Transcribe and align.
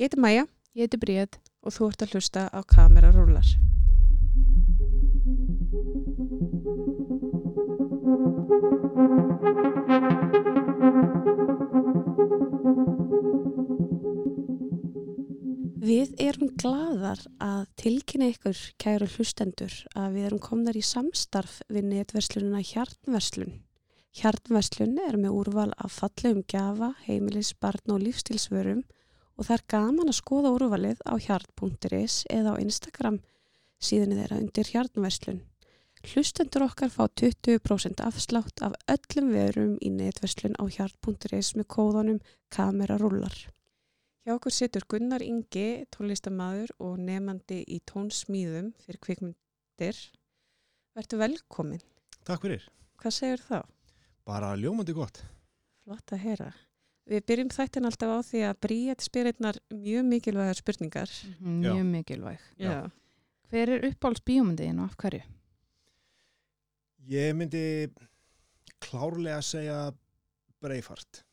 Ég 0.00 0.06
heiti 0.08 0.20
Maja 0.20 0.46
Ég 0.72 0.86
heiti 0.86 0.96
Bríð. 0.96 1.34
og 1.60 1.74
þú 1.76 1.86
ert 1.90 2.02
að 2.02 2.12
hlusta 2.14 2.42
á 2.56 2.60
kamerarúlar. 2.64 3.48
Við 15.84 16.14
erum 16.16 16.48
glaðar 16.56 17.20
að 17.36 17.66
tilkynna 17.76 18.30
ykkur, 18.32 18.56
kæru 18.80 19.08
hlustendur, 19.18 19.74
að 19.92 20.16
við 20.16 20.30
erum 20.30 20.40
komnar 20.40 20.78
í 20.80 20.80
samstarf 20.80 21.58
við 21.68 21.90
netverslununa 21.90 22.62
Hjarnverslun. 22.64 23.52
Hjarnverslun 24.16 24.96
er 25.10 25.20
með 25.20 25.36
úrval 25.42 25.68
af 25.76 25.92
fallegum 26.00 26.40
gjafa, 26.48 26.94
heimilis, 27.04 27.52
barn 27.52 27.92
og 27.92 28.00
lífstilsvörum 28.06 28.80
og 29.40 29.46
það 29.48 29.56
er 29.56 29.68
gaman 29.72 30.12
að 30.12 30.18
skoða 30.18 30.50
úrvalið 30.52 30.98
á 31.08 31.16
hjart.is 31.16 32.24
eða 32.28 32.52
á 32.52 32.60
Instagram 32.60 33.22
síðan 33.80 34.18
þeirra 34.18 34.40
undir 34.42 34.68
hjarnverslun. 34.68 35.40
Hlustendur 36.10 36.66
okkar 36.66 36.92
fá 36.92 37.06
20% 37.08 38.02
afslátt 38.04 38.60
af 38.64 38.76
öllum 38.92 39.32
verum 39.32 39.72
í 39.80 39.88
netverslun 39.92 40.56
á 40.60 40.64
hjart.is 40.68 41.54
með 41.56 41.68
kóðanum 41.72 42.20
kamerarúlar. 42.52 43.36
Hjá 44.24 44.36
okkur 44.36 44.52
situr 44.52 44.84
Gunnar 44.88 45.24
Ingi, 45.24 45.86
tónlistamæður 45.92 46.74
og 46.84 47.00
nefandi 47.00 47.62
í 47.64 47.80
tónsmíðum 47.88 48.74
fyrir 48.84 49.00
kvikmyndir. 49.00 50.00
Vertu 50.96 51.20
velkomin. 51.20 51.84
Takk 52.28 52.44
fyrir. 52.44 52.66
Hvað 53.00 53.16
segir 53.16 53.44
þá? 53.48 53.60
Bara 54.28 54.52
ljómandi 54.60 54.92
gott. 54.96 55.22
Flott 55.84 56.12
að 56.12 56.26
heyra. 56.28 56.50
Við 57.10 57.24
byrjum 57.26 57.48
þættin 57.50 57.88
alltaf 57.88 58.12
á 58.14 58.18
því 58.22 58.40
að 58.46 58.58
Bríett 58.62 59.02
spyrirnar 59.02 59.56
mjög 59.74 60.04
mikilvægar 60.12 60.58
spurningar. 60.60 61.10
Mjög 61.42 61.80
mikilvæg. 61.90 62.44
Já. 62.62 62.76
Hver 63.50 63.72
er 63.74 63.86
uppáhalds 63.88 64.22
bíómyndiðin 64.22 64.78
og 64.84 64.92
af 64.92 64.96
hverju? 65.02 65.24
Ég 67.10 67.32
myndi 67.34 67.64
klárlega 68.80 69.40
segja 69.42 69.80
Breifart. 70.62 71.24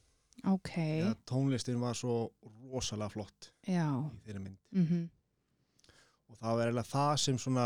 Ok, 0.47 0.71
Ja, 0.77 1.13
tónlistin 1.25 1.79
var 1.81 1.93
svo 1.97 2.31
rosalega 2.71 3.09
flott 3.09 3.51
já. 3.67 3.85
í 4.23 4.25
þeirri 4.25 4.41
mynd. 4.41 4.57
Mm 4.71 5.09
Og 6.29 6.35
það 6.37 6.57
var 6.57 6.67
eiginlega 6.67 6.91
það 6.91 7.13
sem 7.23 7.37
svona 7.37 7.65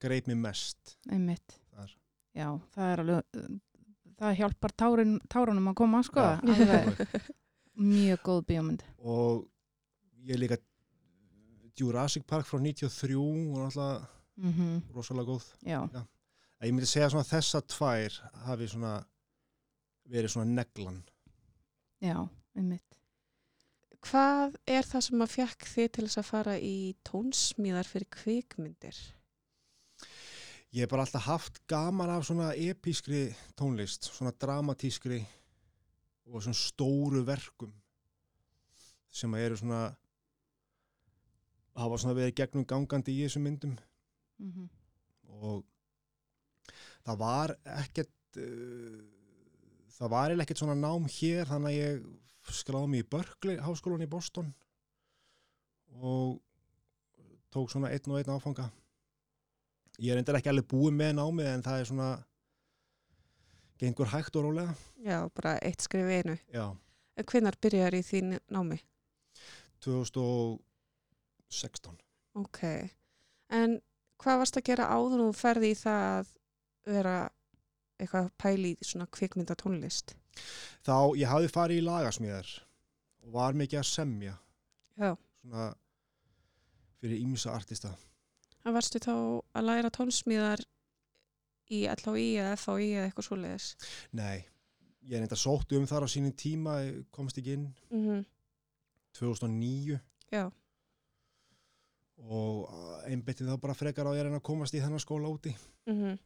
greip 0.00 0.26
mér 0.26 0.36
mest. 0.40 0.96
Einmitt. 1.12 1.58
Þar. 1.74 1.90
Já, 2.34 2.48
það 2.74 2.92
er 2.92 3.02
alveg, 3.02 3.24
það 4.20 4.36
hjálpar 4.40 4.72
tárin, 4.78 5.16
tárunum 5.32 5.70
að 5.72 5.76
koma, 5.80 6.02
sko. 6.06 6.20
Já. 6.20 6.38
Alveg 6.42 7.02
mjög 7.94 8.22
góð 8.28 8.42
bíómynd. 8.50 8.84
Og 9.02 9.44
ég 10.28 10.38
líka 10.40 10.58
Jurassic 11.74 12.22
Park 12.30 12.46
frá 12.46 12.60
93 12.62 13.16
og 13.18 13.62
náttúrulega 13.64 14.10
Mm 14.36 14.80
rosalega 14.94 15.28
góð. 15.30 15.44
Já, 15.62 15.78
Ég 16.64 16.72
myndi 16.74 16.86
segja 16.90 17.06
svona 17.12 17.26
þessa 17.28 17.60
tvær 17.70 18.14
hafi 18.48 18.66
svona 18.72 18.94
verið 20.10 20.32
svona 20.32 20.50
neglan. 20.50 20.96
já, 22.02 22.16
einmitt. 22.56 22.96
Hvað 24.04 24.56
er 24.66 24.82
það 24.88 25.04
sem 25.06 25.22
að 25.22 25.30
fjakk 25.36 25.64
þið 25.70 25.88
til 25.94 26.04
þess 26.08 26.18
að 26.18 26.26
fara 26.32 26.56
í 26.58 26.74
tónsmíðar 27.06 27.86
fyrir 27.88 28.08
kvikmyndir? 28.10 28.98
Ég 30.74 30.82
hef 30.82 30.90
bara 30.90 31.04
alltaf 31.06 31.26
haft 31.28 31.60
gaman 31.70 32.10
af 32.10 32.24
svona 32.26 32.50
episkri 32.58 33.28
tónlist, 33.54 34.08
svona 34.10 34.32
dramatískri 34.34 35.20
og 36.26 36.42
svona 36.42 36.58
stóru 36.58 37.22
verkum 37.26 37.70
sem 39.14 39.34
eru 39.38 39.56
svona 39.60 39.84
hafa 41.78 41.98
svona 42.00 42.16
verið 42.18 42.34
gegnum 42.40 42.66
gangandi 42.66 43.14
í 43.14 43.26
þessum 43.26 43.46
myndum. 43.46 43.76
Mm 44.42 44.72
og 45.44 45.64
það 47.04 47.20
var 47.20 47.54
ekkert 47.80 48.38
uh, 48.40 49.00
það 49.96 50.12
var 50.12 50.28
eiginlega 50.28 50.46
ekkert 50.46 50.62
svona 50.62 50.76
nám 50.78 51.08
hér 51.10 51.50
þannig 51.50 51.70
að 51.70 51.78
ég 51.80 52.54
skráði 52.54 52.92
mig 52.92 53.04
í 53.04 53.08
Berkeley 53.14 53.60
háskólan 53.64 54.04
í 54.04 54.10
Boston 54.10 54.50
og 55.94 56.40
tók 57.54 57.70
svona 57.72 57.92
einn 57.94 58.10
og 58.10 58.20
einn 58.20 58.34
áfanga 58.34 58.68
ég 60.02 60.10
er 60.12 60.18
endur 60.20 60.36
ekki 60.38 60.50
alveg 60.50 60.66
búið 60.70 60.94
með 60.98 61.12
námið 61.20 61.46
en 61.52 61.62
það 61.66 61.78
er 61.80 61.86
svona 61.90 62.10
gengur 63.78 64.08
hægt 64.14 64.34
og 64.38 64.42
rólega 64.48 64.72
Já, 65.04 65.18
bara 65.36 65.52
eitt 65.62 65.80
skrif 65.84 66.06
einu. 66.08 66.36
já, 66.54 66.66
hvinnar 67.30 67.56
byrjar 67.62 67.94
í 67.94 68.02
þín 68.06 68.28
námi? 68.50 68.78
2016 69.84 71.98
Ok. 72.34 72.58
En 73.54 73.76
hvað 74.18 74.38
varst 74.40 74.56
að 74.58 74.64
gera 74.66 74.88
áður 74.90 75.20
og 75.28 75.36
ferði 75.38 75.68
í 75.70 75.76
það 75.78 76.00
að 76.18 76.26
vera 76.90 77.12
eitthvað 78.02 78.26
pæli 78.42 78.72
í 78.74 78.84
svona 78.88 79.06
kvikmynda 79.14 79.54
tónlist? 79.60 80.16
þá 80.82 81.14
ég 81.14 81.30
hafði 81.30 81.48
farið 81.54 81.78
í 81.78 81.84
lagasmíðar 81.86 82.48
og 83.22 83.28
var 83.36 83.54
mikið 83.54 83.78
að 83.78 83.86
semja 83.86 84.32
Já. 84.98 85.12
svona 85.44 85.68
fyrir 86.98 87.22
ímsa 87.22 87.54
artista 87.54 87.92
En 88.64 88.72
varstu 88.74 88.98
þá 89.02 89.12
að 89.54 89.66
læra 89.68 89.90
tónsmíðar 89.92 90.62
í 91.74 91.82
LHI 91.88 92.26
eða 92.40 92.56
FHI 92.56 92.88
eða 92.96 93.06
eitthvað 93.10 93.26
svoleiðis? 93.28 93.66
Nei, 94.16 94.44
ég 95.04 95.18
er 95.18 95.24
enda 95.26 95.36
sótt 95.36 95.72
um 95.76 95.86
þar 95.88 96.06
á 96.06 96.08
sínum 96.08 96.32
tíma, 96.36 96.78
komst 97.12 97.38
ekki 97.40 97.58
inn 97.58 97.66
Mm 97.90 98.24
2009 99.14 100.00
Já. 100.34 100.48
og 102.26 102.64
einbyttið 103.06 103.52
þá 103.52 103.58
bara 103.62 103.76
frekar 103.78 104.08
á 104.10 104.14
ég 104.16 104.24
að 104.24 104.26
reyna 104.28 104.40
að 104.40 104.46
komast 104.48 104.74
í 104.74 104.80
þennan 104.82 105.02
skóla 105.02 105.30
úti. 105.30 105.52
Mm 105.90 106.16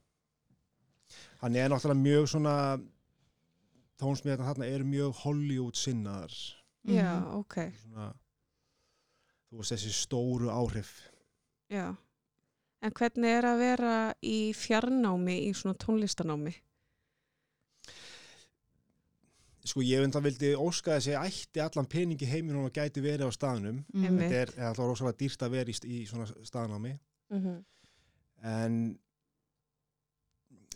Hann 1.41 1.57
er 1.57 1.71
náttúrulega 1.73 2.03
mjög 2.05 2.27
svona, 2.29 2.55
tónsmiðarna 4.01 4.45
þarna 4.51 4.67
eru 4.69 4.85
mjög 4.85 5.15
Hollywood 5.23 5.77
sinnaðar. 5.81 6.35
Já, 6.85 7.21
Mhm. 7.21 7.39
ok. 7.39 7.55
Svona, 7.83 8.09
þú 9.49 9.57
veist 9.57 9.73
þessi 9.73 9.93
stóru 9.97 10.49
áhrif. 10.53 10.91
Já. 11.71 11.97
En 12.83 12.95
hvernig 12.95 13.35
er 13.35 13.47
að 13.49 13.61
vera 13.63 13.95
í 14.23 14.39
fjarnámi 14.55 15.37
í 15.49 15.53
svona 15.57 15.79
tónlistanámi? 15.83 16.55
Sko 19.69 19.83
ég 19.85 20.05
undan 20.07 20.25
vildi 20.25 20.55
óska 20.57 20.95
þess 20.95 21.11
að 21.11 21.17
ég 21.17 21.41
ætti 21.43 21.61
allan 21.61 21.91
peningi 21.91 22.29
heiminum 22.31 22.69
og 22.69 22.73
gæti 22.73 23.03
verið 23.05 23.29
á 23.29 23.33
staðnum. 23.35 23.83
Einmitt. 23.93 24.31
Þetta 24.31 24.39
er, 24.45 24.55
er 24.57 24.69
alltaf 24.71 24.87
rosalega 24.87 25.19
dýrt 25.21 25.45
að 25.45 25.57
vera 25.59 25.75
í, 25.75 25.77
í 25.99 25.99
svona 26.09 26.29
staðnámi. 26.47 26.95
Mm 27.29 27.43
-hmm. 27.45 27.65
en 28.49 28.99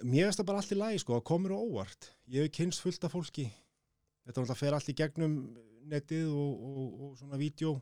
mér 0.02 0.26
finnst 0.26 0.40
það 0.40 0.48
bara 0.48 0.60
allt 0.60 0.74
í 0.74 0.78
lagi 0.78 1.00
sko, 1.02 1.16
að 1.16 1.26
komur 1.30 1.54
og 1.56 1.70
óvart 1.70 2.08
ég 2.32 2.42
hef 2.42 2.52
kynst 2.56 2.82
fullt 2.82 3.04
af 3.06 3.14
fólki 3.14 3.46
þetta 3.46 4.42
náttúrulega 4.42 4.58
fer 4.58 4.76
allt 4.76 4.90
í 4.90 4.96
gegnum 4.98 5.36
netið 5.90 6.28
og, 6.28 6.52
og, 6.68 7.00
og 7.06 7.18
svona 7.20 7.40
vídeo 7.40 7.74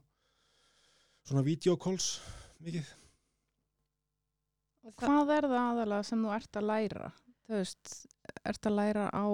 svona 1.26 1.44
videokalls 1.46 2.20
mikið 2.60 2.94
Hvað 4.98 5.34
er 5.36 5.48
það 5.48 5.58
aðalega 5.62 6.08
sem 6.08 6.24
þú 6.24 6.32
ert 6.36 6.60
að 6.60 6.68
læra? 6.70 7.10
Þú 7.46 7.58
veist, 7.58 7.94
ert 8.44 8.70
að 8.70 8.76
læra 8.78 9.06
á 9.10 9.26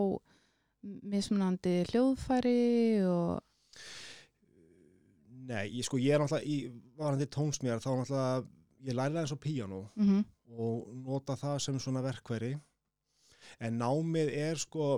mismunandi 0.87 1.77
hljóðfæri 1.91 2.61
og... 3.09 3.41
nei, 5.47 5.67
ég, 5.73 5.83
sko 5.87 5.99
ég 5.99 6.15
er 6.15 6.23
náttúrulega 6.23 6.47
í 6.47 6.57
varandi 6.99 7.27
tónsmjar 7.33 7.83
þá 7.83 7.91
náttúrulega 8.01 8.47
ég 8.87 8.95
læri 8.95 9.17
það 9.17 9.23
eins 9.25 9.35
og 9.35 9.43
píanó 9.43 9.83
Mm 9.97 10.25
og 10.55 10.89
nota 11.03 11.37
það 11.39 11.59
sem 11.65 11.79
svona 11.83 12.03
verkværi 12.05 12.55
en 13.63 13.79
námið 13.81 14.33
er 14.39 14.61
sko 14.61 14.89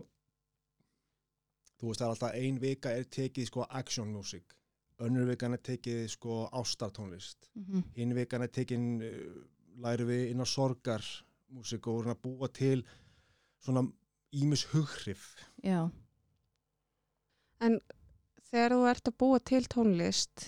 þú 1.79 1.91
veist 1.91 2.03
það 2.03 2.07
er 2.07 2.13
alltaf 2.15 2.39
ein 2.39 2.61
vika 2.63 2.93
er 2.95 3.09
tekið 3.19 3.49
sko 3.51 3.67
action 3.81 4.13
music 4.13 4.57
önnur 5.05 5.29
vikan 5.31 5.55
er 5.55 5.63
tekið 5.63 6.09
sko 6.13 6.49
ástartónlist 6.53 7.51
-hmm. 7.55 7.83
hinn 7.97 8.15
vikan 8.15 8.43
er 8.43 8.53
tekin 8.53 9.03
uh, 9.03 9.45
læri 9.83 10.07
við 10.09 10.25
inn 10.33 10.43
á 10.43 10.47
sorgar 10.49 11.05
músik 11.55 11.87
og 11.87 12.01
vorum 12.01 12.15
að 12.15 12.23
búa 12.25 12.51
til 12.53 12.83
svona 13.63 13.85
ímis 14.37 14.67
hughrif 14.73 15.31
Já, 15.65 15.89
En 17.59 17.81
þegar 18.51 18.77
þú 18.77 18.85
ert 18.91 19.11
að 19.11 19.19
búa 19.19 19.41
til 19.43 19.65
tónlist 19.67 20.45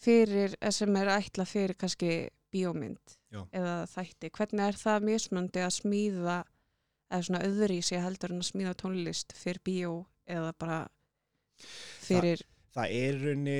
fyrir, 0.00 0.54
sem 0.72 0.96
er 1.00 1.10
ætla 1.12 1.44
fyrir 1.48 1.76
kannski 1.76 2.30
bíómynd 2.54 3.16
Já. 3.34 3.42
eða 3.52 3.76
þætti, 3.90 4.30
hvernig 4.30 4.66
er 4.68 4.78
það 4.78 5.06
mismunandi 5.10 5.64
að 5.64 5.76
smíða 5.78 6.38
eða 7.10 7.22
svona 7.28 7.44
öðru 7.48 7.78
í 7.78 7.84
sig 7.84 8.02
heldur 8.02 8.34
en 8.34 8.42
að 8.42 8.50
smíða 8.50 8.74
tónlist 8.80 9.34
fyrir 9.36 9.62
bíó 9.66 9.94
eða 10.24 10.52
bara 10.58 10.80
fyrir, 12.04 12.44
það 12.74 12.96
er 12.98 13.18
í 13.18 13.24
rauninni 13.24 13.58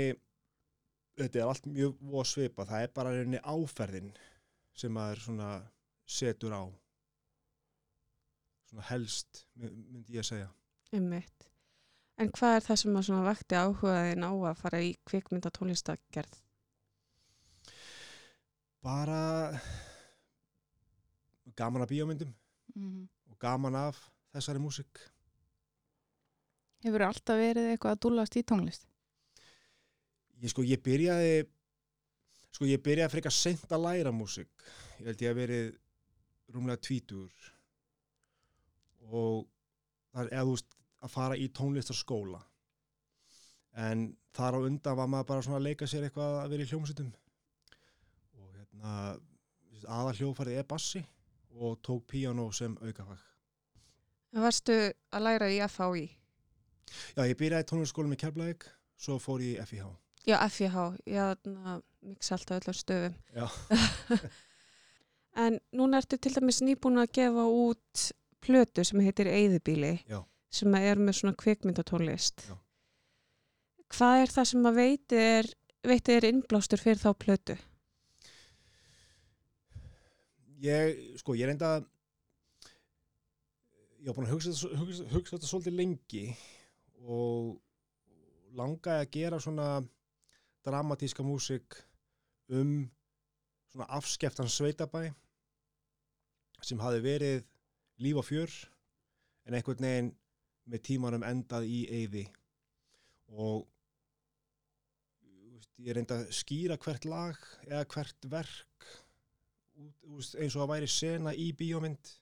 þetta 1.18 1.38
er 1.40 1.48
allt 1.48 1.66
mjög 1.70 1.96
voða 2.00 2.26
svipa 2.26 2.66
það 2.68 2.82
er 2.86 2.92
bara 2.96 3.12
í 3.14 3.18
rauninni 3.20 3.40
áferðin 3.54 4.12
sem 4.74 4.92
maður 4.94 5.20
svona 5.26 5.48
setur 6.06 6.52
á 6.56 6.62
svona 8.70 8.86
helst 8.90 9.44
my- 9.54 9.70
myndi 9.70 10.16
ég 10.16 10.24
að 10.24 10.30
segja 10.32 10.48
ummitt 10.92 11.50
En 12.16 12.28
hvað 12.30 12.56
er 12.56 12.62
það 12.62 12.76
sem 12.78 12.94
að 12.96 13.06
svona 13.08 13.24
vakti 13.26 13.56
áhugaðin 13.58 14.22
á 14.22 14.30
að 14.30 14.58
fara 14.60 14.78
í 14.86 14.92
kvikmynda 15.04 15.50
tónlistagerð? 15.50 16.36
bara 18.84 19.58
gaman 21.56 21.82
af 21.82 21.88
bíómyndum 21.88 22.34
Mm. 22.76 23.08
og 23.30 23.38
gaman 23.38 23.74
af 23.74 24.10
þessari 24.34 24.58
músík 24.58 24.98
Hefur 26.84 27.02
alltaf 27.06 27.36
verið 27.38 27.68
eitthvað 27.72 27.92
að 27.94 28.00
dúllast 28.04 28.36
í 28.36 28.42
tónlist? 28.42 28.86
Ég 30.42 30.52
sko 30.52 30.64
ég 30.66 30.82
byrjaði 30.84 31.44
sko 32.54 32.68
ég 32.68 32.82
byrjaði 32.84 33.12
frekar 33.16 33.34
seint 33.34 33.72
að 33.72 33.84
læra 33.88 34.12
músík. 34.14 34.50
Ég 35.00 35.10
held 35.10 35.24
ég 35.24 35.32
að 35.32 35.40
verið 35.40 35.66
rúmlega 36.54 36.82
tvítur 36.86 37.50
og 39.10 39.44
það 40.14 40.20
er 40.22 40.32
eða 40.32 40.44
þú 40.44 40.54
veist 40.54 40.76
að 41.04 41.12
fara 41.12 41.38
í 41.38 41.48
tónlistarskóla. 41.58 42.40
En 43.84 44.06
þar 44.34 44.58
á 44.58 44.66
undan 44.68 44.98
var 45.00 45.10
maður 45.10 45.30
bara 45.32 45.44
svona 45.46 45.58
að 45.58 45.68
leika 45.68 45.88
sér 45.90 46.06
eitthvað 46.06 46.38
að 46.44 46.54
vera 46.54 46.64
í 46.64 46.70
hljómsveitum. 46.70 47.10
Og 48.38 48.54
hérna 48.54 48.94
aðal 49.84 50.14
hljófarið 50.20 50.60
er 50.60 50.68
bassi 50.70 51.02
og 51.54 51.80
tók 51.86 52.06
píanó 52.10 52.46
sem 52.54 52.76
aukafag. 52.80 53.18
Varstu 54.34 54.78
að 55.14 55.26
læra 55.26 55.50
í 55.50 55.60
FHI? 55.66 56.06
Já, 57.18 57.26
ég 57.26 57.36
byrjaði 57.38 57.70
tónlistarskóla 57.70 58.14
með 58.14 58.22
Keflavík 58.24 58.70
svo 58.94 59.18
fór 59.22 59.42
ég 59.42 59.58
í 59.58 59.66
FIH 59.66 60.03
Já, 60.24 60.38
FIH, 60.48 60.76
já, 61.06 61.36
miksa 62.04 62.38
alltaf 62.38 62.62
öllum 62.62 62.76
stöðum. 62.78 63.14
En 65.34 65.56
núna 65.74 65.98
ertu 65.98 66.14
til 66.22 66.30
dæmis 66.30 66.60
nýbúin 66.62 67.00
að 67.02 67.10
gefa 67.18 67.44
út 67.50 68.02
plötu 68.44 68.84
sem 68.86 69.00
heitir 69.02 69.26
Já. 70.06 70.20
sem 70.50 70.74
er 70.78 70.96
með 70.96 71.16
svona 71.18 71.34
kvikmyndatónlist. 71.34 72.44
Já. 72.46 72.54
Hvað 73.90 74.20
er 74.22 74.30
það 74.30 74.46
sem 74.50 74.68
að 74.70 74.78
veiti 74.78 75.16
er, 75.16 75.48
veiti 75.82 76.14
er 76.14 76.24
innblástur 76.28 76.78
fyrir 76.78 77.02
þá 77.02 77.10
plötu? 77.18 77.56
Ég, 80.62 81.18
sko, 81.18 81.34
ég 81.34 81.50
reynda 81.50 81.82
ég 84.04 84.06
var 84.06 84.16
búin 84.16 84.28
að 84.28 84.36
hugsa, 84.36 84.54
hugsa, 84.78 85.04
hugsa 85.10 85.34
þetta 85.34 85.50
svolítið 85.50 85.76
lengi 85.80 86.24
og 87.04 87.58
langaði 88.54 89.02
að 89.02 89.12
gera 89.18 89.42
svona 89.42 89.68
dramatíska 90.64 91.22
músík 91.22 91.76
um 92.48 92.90
svona 93.72 93.86
afskeftan 93.98 94.48
sveitabæ 94.48 95.10
sem 96.64 96.80
hafi 96.80 97.02
verið 97.04 97.44
líf 98.00 98.20
og 98.20 98.26
fjör 98.28 98.52
en 99.44 99.54
einhvern 99.54 99.84
veginn 99.84 100.10
með 100.70 100.84
tímanum 100.88 101.24
endað 101.26 101.66
í 101.68 101.80
eyði. 101.92 102.24
Og 103.28 103.66
veist, 105.52 105.72
ég 105.84 105.96
reyndi 105.96 106.16
að 106.16 106.30
skýra 106.32 106.78
hvert 106.80 107.04
lag 107.08 107.40
eða 107.68 107.84
hvert 107.92 108.28
verk 108.32 108.88
veist, 110.08 110.38
eins 110.38 110.56
og 110.56 110.64
að 110.64 110.72
væri 110.74 110.90
sena 110.90 111.34
í 111.36 111.50
bíómynd. 111.58 112.14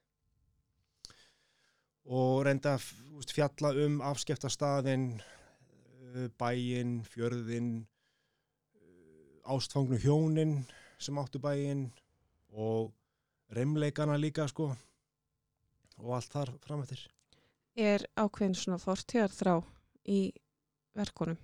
Og 2.10 2.42
reynda 2.48 2.74
að 2.74 3.30
fjalla 3.30 3.70
um 3.84 4.00
afskefta 4.02 4.50
staðin 4.50 5.12
bæinn, 6.40 7.02
fjörðin 7.08 7.86
ástfangnu 9.44 9.98
hjónin 10.02 10.56
sem 11.02 11.18
áttu 11.18 11.40
bæinn 11.42 11.88
og 12.52 12.92
reymleikana 13.52 14.16
líka 14.20 14.46
sko 14.48 14.70
og 15.98 16.14
allt 16.16 16.32
þar 16.32 16.52
framöttir 16.64 17.02
Er 17.76 18.04
ákveðin 18.20 18.54
svona 18.58 18.76
fortíðar 18.78 19.32
þrá 19.32 19.54
í 20.04 20.18
verkunum? 20.94 21.38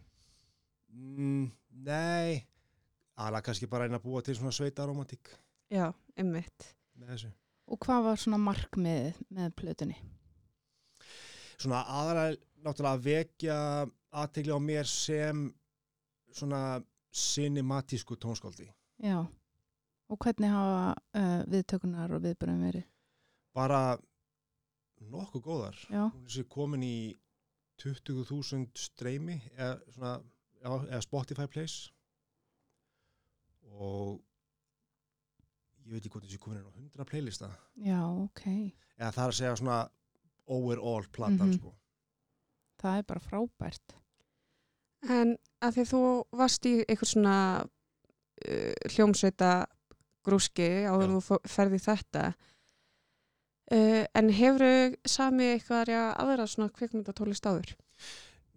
mm, 0.92 1.50
Nei 1.88 2.44
alveg 3.18 3.44
kannski 3.48 3.66
bara 3.70 3.86
einn 3.88 3.96
að 3.96 4.04
búa 4.04 4.22
til 4.22 4.36
svona 4.36 4.52
sveita 4.52 4.86
romantík 4.86 5.30
Já, 5.72 5.92
einmitt. 6.16 6.74
með 6.98 7.14
þessu 7.14 7.32
Og 7.68 7.78
hvað 7.84 8.04
var 8.06 8.16
svona 8.20 8.38
markmiðið 8.40 9.18
með 9.36 9.50
plötunni? 9.60 9.96
svona 11.58 11.82
aðra 11.90 12.28
náttúrulega 12.62 12.94
að 12.94 13.02
vekja 13.08 13.56
aðtegli 14.22 14.54
á 14.54 14.60
mér 14.62 14.86
sem 14.88 15.40
svona 16.32 16.60
cinematísku 17.12 18.16
tónskóldi 18.16 18.69
Já. 19.02 19.26
Og 20.08 20.16
hvernig 20.25 20.49
hafa 20.50 20.94
uh, 21.14 21.43
viðtökunar 21.52 22.12
og 22.16 22.22
viðbörðum 22.25 22.62
verið? 22.66 22.87
bara 23.55 23.99
nokkuð 25.00 25.43
góðar 25.43 25.76
Já. 25.90 26.08
hún 26.10 26.26
er 26.26 26.44
komin 26.50 26.82
í 26.82 27.16
20.000 27.82 28.66
streymi 28.78 29.37
eða, 29.56 29.78
svona, 29.94 30.12
eða 30.62 31.00
Spotify 31.05 31.46
plays 31.46 31.76
og 33.78 34.19
ég 35.87 35.93
veit 35.94 36.02
ekki 36.02 36.10
hvort 36.12 36.26
þessi 36.26 36.40
komin 36.43 36.64
á 36.66 36.70
100 36.75 37.06
playlista 37.08 37.50
Já, 37.84 38.00
ok. 38.25 38.43
eða 38.99 39.12
það 39.14 39.22
er 39.25 39.32
að 39.32 39.38
segja 39.40 39.56
svona 39.60 39.78
overall 40.49 41.06
platan 41.12 41.49
Mhm. 41.52 41.58
sko 41.60 41.75
Það 42.78 42.99
er 42.99 43.02
bara 43.02 43.20
frábært. 43.20 43.94
En 45.06 45.36
að 45.62 45.76
því 45.78 45.84
þú 45.92 46.00
varst 46.40 46.66
í 46.66 46.72
eitthvað 46.82 47.10
svona 47.12 47.36
uh, 47.62 48.72
hljómsveita 48.94 49.50
grúski 50.26 50.66
Já. 50.84 50.92
en 50.94 51.14
þú 51.16 51.20
fó- 51.24 51.44
ferð 51.48 51.76
í 51.78 51.82
þetta 51.84 52.24
uh, 53.72 54.04
en 54.18 54.30
hefur 54.34 54.96
sami 55.08 55.52
eitthvað 55.54 55.92
aðra 56.18 56.46
svona 56.50 56.72
kvikmyndatólist 56.74 57.46
áður? 57.46 57.76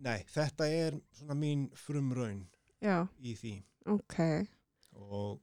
nei, 0.01 0.23
þetta 0.33 0.65
er 0.65 0.97
svona 1.13 1.37
mín 1.37 1.67
frumraun 1.77 2.47
Já, 2.81 3.05
í 3.21 3.35
því 3.37 3.53
ok. 3.93 4.17
og 4.97 5.37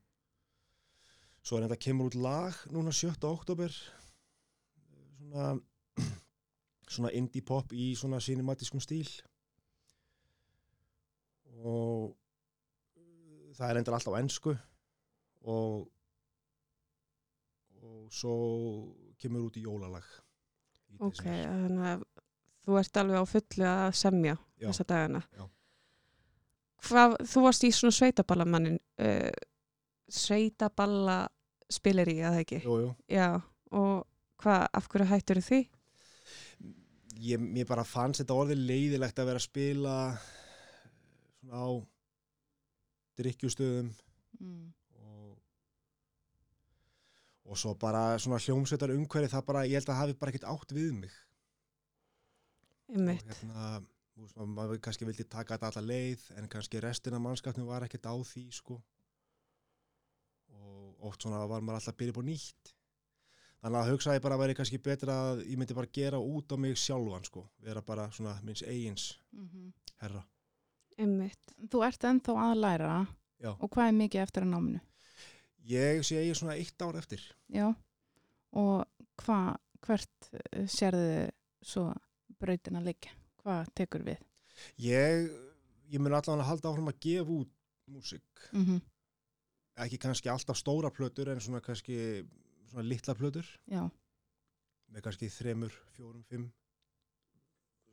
svo 1.46 1.56
er 1.60 1.68
þetta 1.68 1.78
kemur 1.86 2.10
út 2.10 2.18
lag 2.18 2.58
núna 2.74 2.90
7. 2.92 3.14
oktober 3.30 3.70
svona 5.18 5.52
svona 6.92 7.12
indie 7.14 7.42
pop 7.46 7.70
í 7.72 7.92
svona 7.98 8.18
cinematískum 8.24 8.82
stíl 8.82 9.06
og 11.64 12.14
það 13.58 13.70
er 13.70 13.81
endur 13.81 13.96
alltaf 13.96 14.14
á 14.14 14.20
ensku 14.20 14.55
og 15.49 15.88
og 17.78 18.10
svo 18.12 18.34
kemur 19.20 19.49
út 19.49 19.58
í 19.58 19.64
jólalag 19.64 20.06
í 20.93 20.99
Ok, 21.05 21.22
þannig 21.25 21.87
að 21.93 22.05
þú 22.66 22.78
ert 22.81 23.00
alveg 23.00 23.22
á 23.22 23.25
fullu 23.32 23.69
að 23.69 23.94
semja 23.96 24.34
Já. 24.58 24.69
þessa 24.69 24.87
dagana. 24.88 25.22
Já. 25.37 25.44
Hvað, 26.88 27.14
þú 27.31 27.43
varst 27.44 27.64
í 27.66 27.70
svona 27.75 27.96
sveitaballamannin, 27.96 28.78
uh, 29.02 29.31
sveitaballa 30.08 31.19
spileri, 31.70 32.19
eða 32.20 32.43
ekki? 32.43 32.60
Jú, 32.65 32.77
jú. 32.82 32.91
Já, 33.10 33.41
og 33.74 34.06
hvað, 34.43 34.67
af 34.79 34.88
hverju 34.93 35.08
hættur 35.12 35.43
því? 35.44 35.60
ég, 37.19 37.41
mér 37.41 37.67
bara 37.69 37.84
fannst 37.86 38.22
þetta 38.22 38.36
orðið 38.43 38.65
leiðilegt 38.69 39.19
að 39.19 39.31
vera 39.31 39.41
að 39.41 39.46
spila 39.46 39.94
á 41.52 41.67
drikkjustöðum 43.19 43.94
Mm. 44.38 44.69
og, 44.94 45.38
og 47.48 47.58
svo 47.58 47.72
bara 47.74 48.19
svona 48.20 48.38
hljómsveitar 48.38 48.93
umhverfi 48.94 49.32
það 49.32 49.46
bara, 49.48 49.64
ég 49.67 49.81
held 49.81 49.90
að 49.90 49.98
hafi 50.02 50.14
bara 50.20 50.31
ekkert 50.34 50.46
átt 50.52 50.74
við 50.76 50.93
mig. 51.00 51.17
Einmitt. 52.93 53.24
og 53.24 53.32
hérna, 53.32 53.64
veist, 54.20 54.38
maður, 54.38 54.78
kannski 54.84 55.08
vildi 55.08 55.26
taka 55.26 55.56
þetta 55.56 55.72
alla 55.72 55.88
leið 55.88 56.28
en 56.36 56.48
kannski 56.52 56.84
restina 56.84 57.19
mannskapnum 57.19 57.67
var 57.67 57.88
ekkert 57.88 58.06
á 58.06 58.14
því 58.14 58.46
sko. 58.55 58.78
Og 60.55 61.08
oft 61.10 61.24
svona 61.24 61.43
var 61.48 61.64
maður 61.64 61.81
alltaf 61.81 61.96
að 61.96 62.00
byrja 62.05 62.20
á 62.20 62.22
nýtt. 62.31 62.74
Þannig 63.58 63.81
að 63.81 63.90
hugsaði 63.90 64.22
bara 64.22 64.38
að 64.38 64.44
væri 64.44 64.58
kannski 64.60 64.78
betra 64.78 65.20
að 65.32 65.44
ég 65.48 65.58
myndi 65.58 65.74
bara 65.74 65.90
gera 65.98 66.22
út 66.22 66.52
á 66.55 66.56
mig 66.60 66.78
sjálfan 66.78 67.26
sko, 67.26 67.48
vera 67.58 67.82
bara 67.82 68.10
svona 68.14 68.38
minns 68.44 68.62
eigins 68.62 69.17
Mm 69.32 69.72
herra 69.98 70.22
Einmitt. 70.98 71.55
Þú 71.70 71.82
ert 71.86 72.05
ennþá 72.08 72.36
að 72.44 72.60
læra 72.62 72.93
Já. 73.38 73.52
og 73.55 73.70
hvað 73.70 73.88
er 73.90 73.98
mikið 73.98 74.24
eftir 74.24 74.46
að 74.46 74.52
náminu? 74.55 74.82
ég 75.69 76.00
sé 76.06 76.22
ég 76.24 76.36
svona 76.38 76.56
eitt 76.56 76.82
ár 76.82 76.96
eftir 76.98 77.22
Já. 77.52 77.69
Og 78.56 78.84
hvað, 79.20 79.58
hvert 79.84 80.31
eh, 80.32 80.64
sérðu 80.64 81.28
svo 81.62 81.90
brautin 82.40 82.78
að 82.81 82.88
liggja? 82.93 83.12
Hvað 83.43 83.72
tekur 83.76 84.06
við? 84.06 84.22
ég, 84.82 85.28
ég 85.93 86.00
mun 86.00 86.12
allavega 86.12 86.43
að 86.43 86.48
halda 86.50 86.70
áfram 86.72 86.90
að 86.90 87.02
gefa 87.05 87.36
út 87.43 87.52
músík 87.88 88.48
Mm 88.52 88.81
ekki 89.84 89.98
kannski 90.02 90.31
alltaf 90.32 90.58
stóra 90.58 90.90
plötur 90.90 91.31
en 91.32 91.40
svona 91.43 91.60
kannski 91.62 91.96
svona 92.70 92.84
litla 92.86 93.14
plötur 93.14 93.46
Já. 93.70 93.84
með 94.93 95.05
kannski 95.06 95.31
þremur, 95.32 95.74
fjórum, 95.94 96.24
fimm 96.26 96.48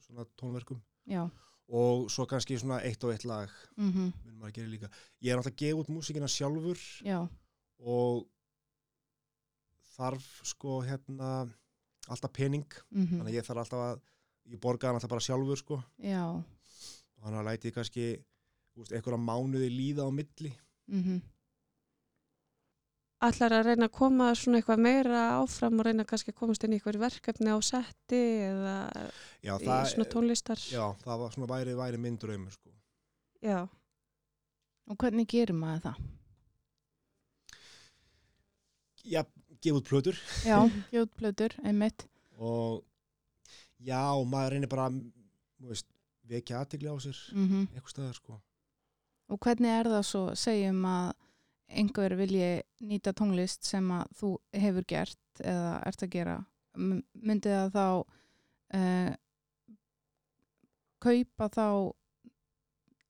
svona 0.06 0.26
tónverkum 0.40 0.82
Já. 1.08 1.30
og 1.70 2.10
svo 2.12 2.26
kannski 2.30 2.58
svona 2.60 2.82
eitt 2.86 3.04
og 3.04 3.12
eitt 3.14 3.26
lag 3.26 3.50
Mm 3.78 4.12
líka. 4.70 4.90
Ég 5.22 5.32
er 5.34 5.38
náttúrulega 5.40 5.50
að 5.50 5.56
gefa 5.58 5.80
út 5.82 5.90
músíkina 5.90 6.28
sjálfur 6.30 6.78
Já. 7.04 7.28
og 7.80 8.28
þarf 9.98 10.26
sko 10.44 10.82
hérna 10.86 11.50
alltaf 12.12 12.32
pening. 12.36 12.68
Mm 12.92 13.08
þannig 13.08 13.32
að 13.32 13.38
ég 13.40 13.48
þarf 13.48 13.64
alltaf 13.64 13.84
að 13.88 14.02
ég 14.54 14.62
borgaði 14.62 14.92
hann 14.92 15.00
alltaf 15.00 15.10
bara 15.16 15.26
sjálfur 15.26 15.58
sko. 15.62 15.80
Já, 15.98 16.26
og 16.36 17.24
hann 17.26 17.40
að 17.40 17.48
læti 17.50 17.72
kannski 17.74 18.08
einhverja 18.92 19.18
mánuði 19.18 19.70
líða 19.72 20.06
á 20.06 20.12
milli. 20.14 20.52
Mhm, 20.92 21.22
Ætlar 23.26 23.54
að 23.58 23.64
reyna 23.70 23.88
að 23.90 23.94
koma 23.96 24.28
svona 24.38 24.60
eitthvað 24.60 24.82
meira 24.86 25.22
áfram 25.40 25.80
og 25.82 25.86
reyna 25.88 26.06
kannski 26.08 26.34
að 26.34 26.38
komast 26.42 26.66
inn 26.68 26.76
í 26.76 26.80
eitthvað 26.80 27.00
verkefni 27.06 27.54
á 27.56 27.60
setti 27.66 28.20
eða 28.50 28.76
já, 29.46 29.54
í 29.56 29.66
það, 29.66 29.86
svona 29.94 30.08
tónlistar. 30.14 30.62
já, 30.72 30.84
það 31.04 31.22
var 31.24 31.34
svona 31.36 31.50
væri, 31.54 31.76
væri 31.80 32.02
minn 32.02 32.18
draumur 32.22 32.54
sko 32.56 32.74
Já. 33.46 33.60
og 34.90 34.98
hvernig 35.02 35.28
gerir 35.32 35.54
maður 35.58 35.84
það? 35.90 36.04
já, 39.06 39.22
gefa 39.62 39.78
út 39.80 39.90
plötur 39.90 40.18
Já, 40.46 40.58
gjóðplötur, 40.94 41.56
einmitt 41.64 42.08
og 42.38 42.82
já, 43.80 44.02
maður 44.28 44.56
reynir 44.58 44.72
bara 44.72 44.90
veist, 45.66 45.88
vekja 46.28 46.62
aðtigli 46.64 46.90
á 46.92 46.98
sér 47.00 47.20
mm 47.36 47.68
eitthvað 47.74 47.94
staðar 47.96 48.18
sko 48.20 48.40
og 49.32 49.40
hvernig 49.42 49.72
er 49.74 49.88
það 49.90 50.04
svo, 50.06 50.24
segjum 50.38 50.84
að 50.86 51.14
einhver 51.70 52.16
vilji 52.20 52.50
nýta 52.86 53.14
tónlist 53.18 53.66
sem 53.66 53.88
að 53.92 54.12
þú 54.20 54.32
hefur 54.62 54.86
gert 54.88 55.42
eða 55.44 55.72
ert 55.90 56.04
að 56.06 56.12
gera 56.18 56.36
M- 56.78 57.04
myndi 57.16 57.50
það 57.50 57.72
þá 57.76 57.86
uh, 58.76 59.14
kaupa 61.06 61.48
þá 61.54 61.66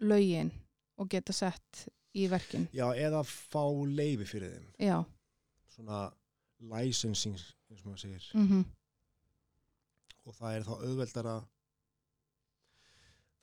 lögin 0.05 0.51
og 0.99 1.09
geta 1.11 1.33
sett 1.35 1.85
í 2.15 2.27
verkin? 2.31 2.67
Já, 2.75 2.87
eða 2.95 3.23
fá 3.27 3.63
leifi 3.91 4.27
fyrir 4.29 4.53
þeim. 4.53 4.67
Já, 4.79 4.97
svona 5.75 6.05
licensing 6.71 7.35
eins 7.35 7.81
og 7.83 7.89
maður 7.91 8.03
segir. 8.07 8.31
Mm 8.39 8.65
og 10.25 10.33
það 10.33 10.55
er 10.57 10.63
þá 10.65 10.71
auðveldara 10.81 11.33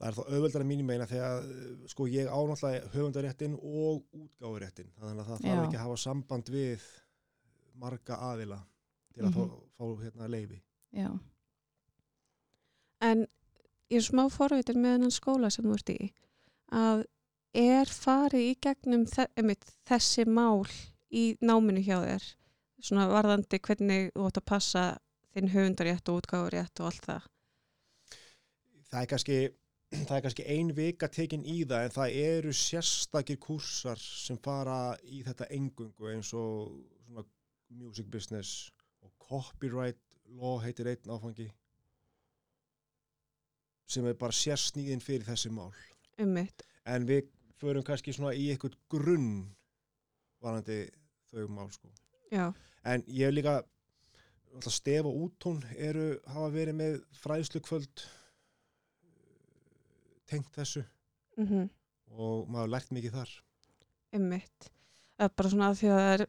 það 0.03 0.09
er 0.11 0.17
þá 0.19 0.23
auðveldara 0.35 0.67
mínu 0.67 0.85
meina 0.89 1.07
þegar 1.07 1.45
uh, 1.47 1.87
sko 1.93 2.07
ég 2.11 2.27
á 2.27 2.39
náttúrulega 2.43 2.91
höfundaréttin 2.97 3.55
og 3.63 4.03
útgáfuréttin 4.19 4.91
þannig 4.99 5.23
að 5.23 5.29
það 5.31 5.45
þarf 5.47 5.53
Já. 5.55 5.65
ekki 5.67 5.79
að 5.79 5.85
hafa 5.87 6.01
samband 6.03 6.51
við 6.51 6.87
marga 7.83 8.19
aðila 8.33 8.59
til 9.15 9.23
að 9.23 9.31
Mhm. 9.31 9.37
fá, 9.39 9.61
fá 9.79 9.85
hérna 10.03 10.29
leifi 10.33 10.59
já, 10.93 11.09
En 13.03 13.25
ég 13.91 13.99
er 13.99 14.05
smá 14.07 14.29
forvitin 14.31 14.79
með 14.83 14.93
hennan 14.97 15.11
skóla 15.15 15.51
sem 15.51 15.65
þú 15.67 15.75
ert 15.79 15.91
í 15.93 16.13
að 16.73 17.05
er 17.55 17.91
farið 17.93 18.45
í 18.47 18.53
gegnum 18.65 19.03
þe 19.11 19.27
einmitt, 19.37 19.65
þessi 19.89 20.25
mál 20.27 20.63
í 21.13 21.25
náminu 21.45 21.83
hjá 21.85 21.99
þér 22.01 22.29
svona 22.83 23.09
varðandi 23.11 23.59
hvernig 23.61 24.13
þú 24.15 24.29
átt 24.29 24.39
að 24.41 24.47
passa 24.49 24.85
þinn 25.35 25.51
höfundarétt 25.53 26.09
og 26.09 26.23
útgáfurétt 26.23 26.81
og 26.81 26.87
allt 26.93 27.05
það. 27.09 27.27
það 28.93 29.03
er 29.03 29.11
kannski 29.13 29.37
það 29.93 30.15
er 30.17 30.23
kannski 30.25 30.45
ein 30.49 30.71
vika 30.77 31.09
tekin 31.13 31.45
í 31.49 31.63
það 31.69 31.87
en 31.87 31.95
það 31.97 32.15
eru 32.23 32.53
sérstakir 32.57 33.39
kursar 33.43 34.01
sem 34.01 34.39
fara 34.43 34.97
í 35.05 35.21
þetta 35.27 35.49
engungu 35.53 36.09
eins 36.13 36.33
og 36.37 36.73
svona 37.05 37.25
music 37.83 38.09
business 38.13 38.71
og 39.05 39.13
copyright 39.21 40.01
law 40.39 40.61
heitir 40.65 40.89
einn 40.93 41.13
áfangi 41.13 41.51
sem 43.93 44.07
er 44.09 44.17
bara 44.17 44.33
sérsnýðin 44.37 45.05
fyrir 45.05 45.27
þessi 45.29 45.53
mál 45.53 45.73
Einmitt. 46.21 46.65
en 46.89 47.05
við 47.09 47.29
förum 47.61 47.85
kannski 47.85 48.15
svona 48.17 48.33
í 48.35 48.49
eitthvað 48.53 48.79
grunn 48.93 49.35
varandi 50.43 50.87
þau 51.33 51.45
mál 51.53 51.69
sko 51.75 51.93
Já. 52.33 52.49
en 52.85 53.05
ég 53.09 53.29
hef 53.29 53.37
líka 53.37 53.61
stef 54.73 55.05
og 55.09 55.21
úttón 55.27 55.63
eru 55.77 56.17
hafa 56.29 56.49
verið 56.53 56.81
með 56.81 56.99
fræðslukvöld 57.21 58.07
tengt 60.33 60.53
þessu. 60.57 60.85
Mm 61.37 61.71
og 62.13 62.49
maður 62.53 62.73
lært 62.75 62.91
mikið 62.93 63.15
þar. 63.17 63.31
Það 64.13 65.27
er 65.27 65.31
bara 65.37 65.53
svona 65.53 65.69
að 65.71 65.79
því 65.79 65.91
að 65.93 66.01
það 66.01 66.15
er 66.15 66.25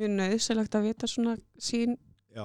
mjög 0.00 0.14
nöðsilegt 0.16 0.74
að 0.74 0.86
vita 0.88 1.08
svona 1.10 1.34
sín, 1.62 1.94
já, 2.34 2.44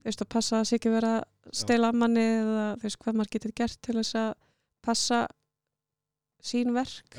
þú 0.00 0.08
veist 0.08 0.24
að 0.24 0.30
passa 0.34 0.58
að 0.58 0.66
sé 0.70 0.78
ekki 0.80 0.90
vera 0.90 1.12
að 1.22 2.00
manni 2.00 2.24
eða 2.24 2.64
þú 2.80 2.88
veist 2.88 3.00
hvað 3.04 3.20
maður 3.20 3.32
getur 3.36 3.54
gert 3.60 3.78
til 3.84 3.96
þess 4.00 4.18
að 4.18 4.32
passa 4.84 5.20
sín 6.44 6.74
verk. 6.74 7.14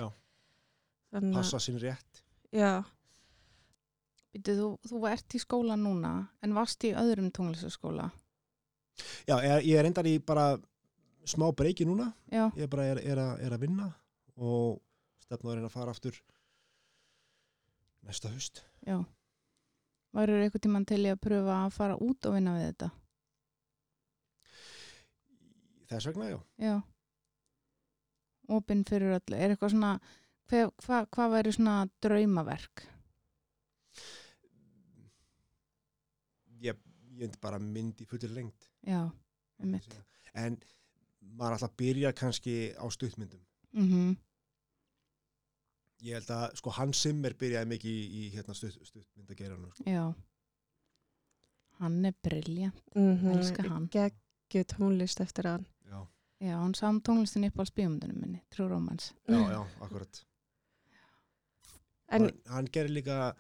Passa 1.32 1.62
sinn 1.64 1.80
rétt. 1.80 2.22
Já. 2.52 2.84
Býtu, 4.36 4.58
þú, 4.60 4.68
þú 4.90 5.02
ert 5.08 5.38
í 5.38 5.40
skóla 5.40 5.80
núna 5.80 6.18
en 6.44 6.56
varst 6.58 6.84
í 6.84 6.92
öðrum 6.92 7.32
tónlistaskóla 7.32 8.10
já, 9.28 9.38
ég, 9.40 9.66
ég 9.72 9.80
er 9.80 9.88
endar 9.88 10.08
í 10.10 10.18
bara 10.24 10.56
smá 11.26 11.48
breyki 11.58 11.86
núna 11.88 12.12
já, 12.32 12.48
ég 12.58 12.70
bara 12.70 12.86
er, 12.94 13.02
er, 13.04 13.18
að, 13.22 13.40
er 13.46 13.56
að 13.56 13.64
vinna 13.66 13.88
og 14.36 14.82
stefnaður 15.26 15.62
er 15.64 15.68
að 15.70 15.74
fara 15.76 15.94
aftur 15.96 16.18
næsta 18.06 18.32
haust 18.34 18.64
já 18.86 19.00
Værið 20.16 20.46
eitthvað 20.46 20.62
tíman 20.64 20.86
til 20.88 21.02
ég 21.04 21.18
að 21.18 21.24
pröfa 21.26 21.56
að 21.66 21.74
fara 21.76 21.96
út 22.00 22.28
og 22.30 22.36
vinna 22.38 22.54
við 22.56 22.70
þetta? 22.70 22.88
þess 25.90 26.08
vegna, 26.08 26.30
já 26.32 26.38
Já. 26.64 26.76
Opinn 28.56 28.84
fyrir 28.88 29.16
öllu. 29.18 29.36
Er 29.36 29.52
eitthvað 29.56 29.74
svona, 29.74 29.90
hvað 30.50 30.72
hva, 30.86 31.00
hva 31.18 31.26
væri 31.34 31.52
svona 31.56 31.76
draumaverk? 32.06 32.86
ég, 36.64 36.80
ég 37.20 37.28
er 37.28 37.38
bara 37.42 37.60
mynd 37.62 38.00
í 38.02 38.08
fullir 38.10 38.32
lengt 38.34 38.70
Já, 38.88 39.02
einmitt. 39.60 39.98
en 40.34 40.58
maður 41.26 41.58
alltaf 41.58 41.76
byrja 41.78 42.14
kannski 42.14 42.56
á 42.78 42.86
stuttmyndum 42.92 43.42
Mm 43.74 44.16
ég 46.06 46.14
held 46.20 46.30
að 46.36 46.56
sko 46.60 46.74
Hans 46.76 47.02
Zimmer 47.02 47.34
byrjaði 47.40 47.70
mikið 47.72 47.92
í, 47.92 48.02
í 48.20 48.24
hérna 48.36 48.54
stutt, 48.58 48.76
stuttmyndageranum 48.86 49.72
sko. 49.74 49.86
Já. 49.90 50.04
Hann 51.80 52.06
er 52.06 52.14
briljant. 52.24 52.84
Mm 52.96 53.32
Elska 53.34 53.66
hann. 53.68 53.88
Geggju 53.92 54.64
tónlist 54.76 55.24
eftir 55.24 55.50
hann. 55.50 55.66
já, 55.90 56.04
Já, 56.44 56.58
hann 56.60 56.76
sá 56.76 56.90
um 56.90 57.02
tónlistin 57.02 57.48
upp 57.48 57.60
á 57.60 57.64
spíumundunum 57.66 58.22
minni, 58.22 58.42
True 58.52 58.68
Romance. 58.70 59.14
já, 59.28 59.40
já, 59.52 59.62
akkurat 59.82 60.26
En 62.08 62.22
hann, 62.22 62.32
hann 62.46 62.68
gerir 62.72 62.92
líka 62.94 63.34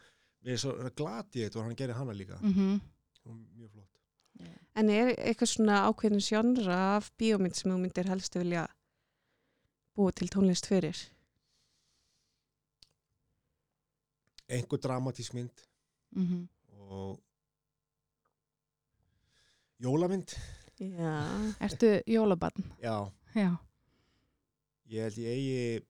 við 0.45 0.57
svo 0.57 0.71
gladiðt 0.95 1.55
og 1.55 1.63
hann 1.67 1.75
gerir 1.75 1.93
hana 1.93 2.13
líka 2.13 2.39
Mm 2.41 2.53
mm. 2.55 2.81
mjög 3.57 3.71
flott 3.71 3.94
En 4.75 4.89
er 4.89 5.13
eitthvað 5.15 5.49
svona 5.53 5.75
ákveðin 5.87 6.21
sjónra 6.23 6.77
af 6.97 7.11
bíómynd 7.17 7.55
sem 7.55 7.71
þú 7.71 7.77
myndir 7.79 8.09
helst 8.11 8.35
vilja 8.35 8.65
búa 9.95 10.11
til 10.11 10.27
tónlist 10.33 10.67
fyrir? 10.67 10.97
einhver 14.49 14.77
dramatísk 14.77 15.33
mynd 15.33 15.49
-hmm. 16.15 16.47
og 16.69 17.19
jólamynd 19.79 20.29
Já. 20.79 21.53
Ertu 21.59 22.01
jólabarn? 22.07 22.63
já, 22.81 23.11
Já. 23.35 23.55
ég 24.85 25.01
held 25.01 25.17
ég 25.17 25.27
eigi 25.27 25.81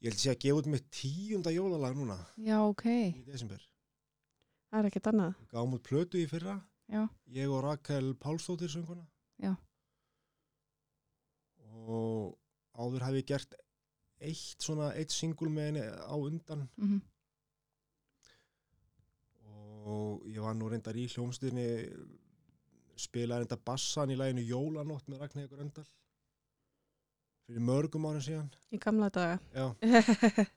ég 0.00 0.10
held 0.10 0.24
ég 0.26 0.32
að 0.32 0.38
gefa 0.40 0.56
út 0.58 0.66
mitt 0.66 0.90
tíunda 0.90 1.50
jólalag 1.50 1.94
núna 1.96 2.18
Já, 2.36 2.58
ok. 2.68 2.84
í 2.86 3.24
desember 3.26 3.68
Það 4.74 4.80
er 4.80 4.86
ekkert 4.90 5.06
annað. 5.12 5.34
gáum 5.54 5.74
út 5.76 5.84
plötu 5.86 6.18
í 6.18 6.26
fyrra 6.26 6.56
Já. 6.90 7.04
ég 7.30 7.50
og 7.54 7.60
Rakel 7.62 8.14
Pálsdóttir 8.18 8.68
sönguna 8.72 9.04
Já. 9.38 9.52
og 11.86 12.34
áður 12.74 13.04
hef 13.06 13.18
ég 13.20 13.26
gert 13.28 13.54
eitt 14.24 14.62
svona, 14.64 14.90
eitt 14.98 15.12
singul 15.14 15.48
með 15.52 15.68
henni 15.70 15.84
á 15.86 16.14
undan 16.18 16.68
Mm 16.76 17.00
og 19.84 20.22
ég 20.32 20.40
var 20.40 20.54
nú 20.56 20.64
reyndar 20.72 20.96
í 20.96 21.02
hljómsdýrni 21.12 21.64
spilaði 22.96 23.42
reynda 23.44 23.58
bassan 23.68 24.12
í 24.14 24.16
læginu 24.16 24.40
Jólanótt 24.48 25.10
með 25.12 25.20
Ragnhildur 25.20 25.58
Gröndal 25.60 25.84
fyrir 27.44 27.60
mörgum 27.68 28.06
árin 28.08 28.24
síðan 28.24 28.48
Í 28.72 28.80
gamla 28.80 29.10
daga. 29.12 29.36
já, 29.52 29.66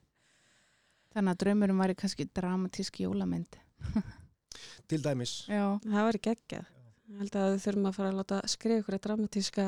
Þannig 1.12 1.34
að 1.34 1.40
draumurum 1.42 1.82
væri 1.84 1.94
kannski 2.00 2.24
dramatísk 2.36 3.02
jólamynd. 3.04 3.58
til 4.90 5.00
dæmis 5.04 5.40
Já. 5.48 5.64
Það 5.84 6.06
var 6.08 6.20
geggjað. 6.28 6.70
Ég 7.08 7.22
held 7.22 7.40
að 7.40 7.50
við 7.54 7.64
þurfum 7.64 7.88
að 7.88 7.98
fara 7.98 8.12
að 8.12 8.20
láta 8.20 8.40
skrifa 8.52 8.82
ykkur 8.82 9.00
dramatíska 9.06 9.66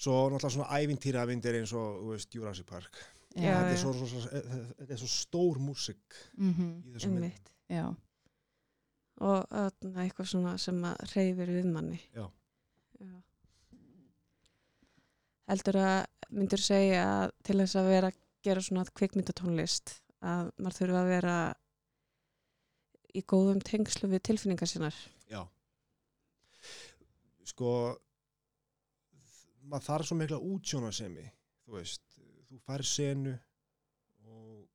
svo 0.00 0.16
náttúrulega 0.32 0.54
svona 0.56 0.80
ævintýra 0.80 1.24
myndir 1.28 1.58
eins 1.60 1.72
og 1.76 2.00
þú 2.00 2.12
veist, 2.14 2.34
Jurassic 2.34 2.68
Park 2.68 3.02
Já, 3.38 3.54
þetta, 3.54 3.72
er 3.72 3.78
svo, 3.78 3.92
svo, 3.94 4.06
svo, 4.10 4.20
þetta 4.80 4.94
er 4.94 4.98
svo 4.98 5.08
stór 5.12 5.60
músik 5.62 6.16
Mm 6.34 6.70
í 6.82 6.94
þessum 6.96 7.18
mynd. 7.20 7.50
Og 9.20 9.52
öðna, 9.52 10.02
eitthvað 10.02 10.30
svona 10.30 10.54
sem 10.58 10.78
að 10.88 11.02
reyfir 11.12 11.52
við 11.52 11.66
manni. 11.70 12.00
Já. 12.16 12.24
Já. 12.98 13.12
Heldur 15.52 15.78
að 15.82 15.98
myndur 16.32 16.62
segja 16.64 17.04
að 17.04 17.34
til 17.46 17.58
þess 17.60 17.78
að 17.78 17.90
vera 17.92 18.10
að 18.10 18.18
gera 18.48 18.64
svona 18.64 18.84
kvikmyndatónlist 18.96 19.94
að 20.24 20.50
maður 20.56 20.78
þurfa 20.80 21.02
að 21.02 21.10
vera 21.12 21.36
í 23.14 23.22
góðum 23.22 23.60
tengslu 23.64 24.08
við 24.12 24.22
tilfinningar 24.28 24.68
sinnar. 24.70 24.96
Já. 25.30 25.42
Sko, 27.50 27.70
maður 29.70 29.86
þarf 29.86 30.06
svo 30.10 30.16
mikla 30.20 30.38
útsjónasemi 30.52 31.24
þú 31.64 31.76
veist, 31.78 32.04
þú 32.50 32.58
fær 32.66 32.84
senu 32.86 33.32
og 34.26 34.68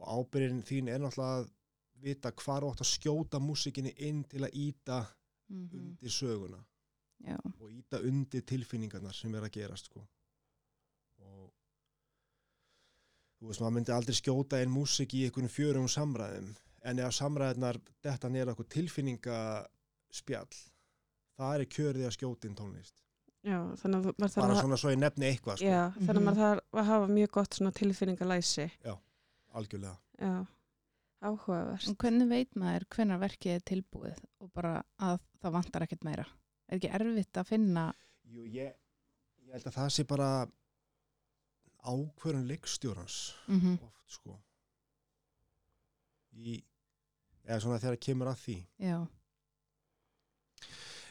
og 0.00 0.06
ábyrðin 0.16 0.62
þín 0.64 0.88
er 0.88 1.00
náttúrulega 1.02 1.42
að 1.42 1.50
vita 2.00 2.30
hvar 2.32 2.64
átt 2.70 2.80
að 2.80 2.88
skjóta 2.88 3.40
músikinni 3.44 3.92
inn 4.08 4.22
til 4.24 4.40
að 4.46 4.54
íta 4.56 5.00
Mhm. 5.50 5.74
undir 5.74 6.10
söguna 6.14 6.60
Já, 7.26 7.36
og 7.58 7.70
íta 7.74 7.98
undir 8.06 8.42
tilfinningarnar 8.46 9.12
sem 9.14 9.34
er 9.34 9.42
að 9.42 9.50
gerast 9.52 9.86
sko. 9.90 10.06
og 11.18 11.52
þú 13.40 13.48
veist, 13.50 13.60
maður 13.62 13.76
myndi 13.78 13.92
aldrei 13.96 14.16
skjóta 14.18 14.60
inn 14.62 14.72
músik 14.74 15.14
í 15.16 15.24
einhvern 15.26 15.48
fjörum 15.52 15.88
samræðum 15.90 16.50
en 16.90 16.98
ef 17.04 17.12
samræðnar 17.16 17.78
þetta 18.04 18.30
nýra 18.32 18.54
okkur 18.54 18.68
tilfinningaspjall 18.76 20.50
það 21.40 21.54
er 21.56 21.64
kjörið 21.74 22.06
að 22.08 22.16
skjóta 22.18 22.48
inn 22.50 22.56
tónlist 22.58 23.00
Já, 23.40 23.56
þannig 23.80 23.96
að 23.96 24.06
maður 24.20 24.32
þarf 24.34 24.42
bara 24.44 24.52
að, 24.52 24.58
svona 24.60 24.76
svo 24.76 24.90
ég 24.92 24.98
nefni 25.00 25.28
eitthvað 25.30 25.60
sko. 25.62 25.68
já, 25.70 25.82
þannig 25.96 26.18
að 26.20 26.24
maður 26.26 26.40
þarf 26.44 26.80
að 26.82 26.88
hafa 26.90 27.06
mjög 27.16 27.30
gott 27.38 27.56
svona 27.56 27.70
tilfinningalæsi. 27.78 28.66
algjörlega 29.56 29.94
Já, 30.20 30.34
áhugavert. 31.24 31.86
en 31.88 31.96
hvernig 32.04 32.28
veit 32.28 32.58
maður 32.60 32.84
hvenær 32.92 33.22
verkið 33.22 33.54
er 33.56 33.64
tilbúið 33.70 34.20
og 34.44 34.50
bara 34.52 34.74
að 35.00 35.22
það 35.40 35.54
vantar 35.56 35.86
ekkert 35.86 36.04
meira? 36.04 36.26
Er 36.68 36.76
ekki 36.76 36.92
erfitt 37.00 37.40
að 37.40 37.48
finna 37.54 37.86
Jú, 38.28 38.44
ég, 38.44 38.76
ég 39.40 39.56
held 39.56 39.66
að 39.72 39.78
það 39.80 39.88
sé 39.96 40.04
bara 40.12 40.28
ákvörun 41.84 42.48
leikstjórans. 42.48 43.20
Mm 43.48 43.78
oft 43.78 44.18
sko. 44.18 44.36
Í, 46.34 46.60
eða 47.46 47.60
svona 47.60 47.80
þegar 47.82 48.00
kemur 48.06 48.30
að 48.30 48.42
því. 48.44 48.58
Já, 48.78 49.00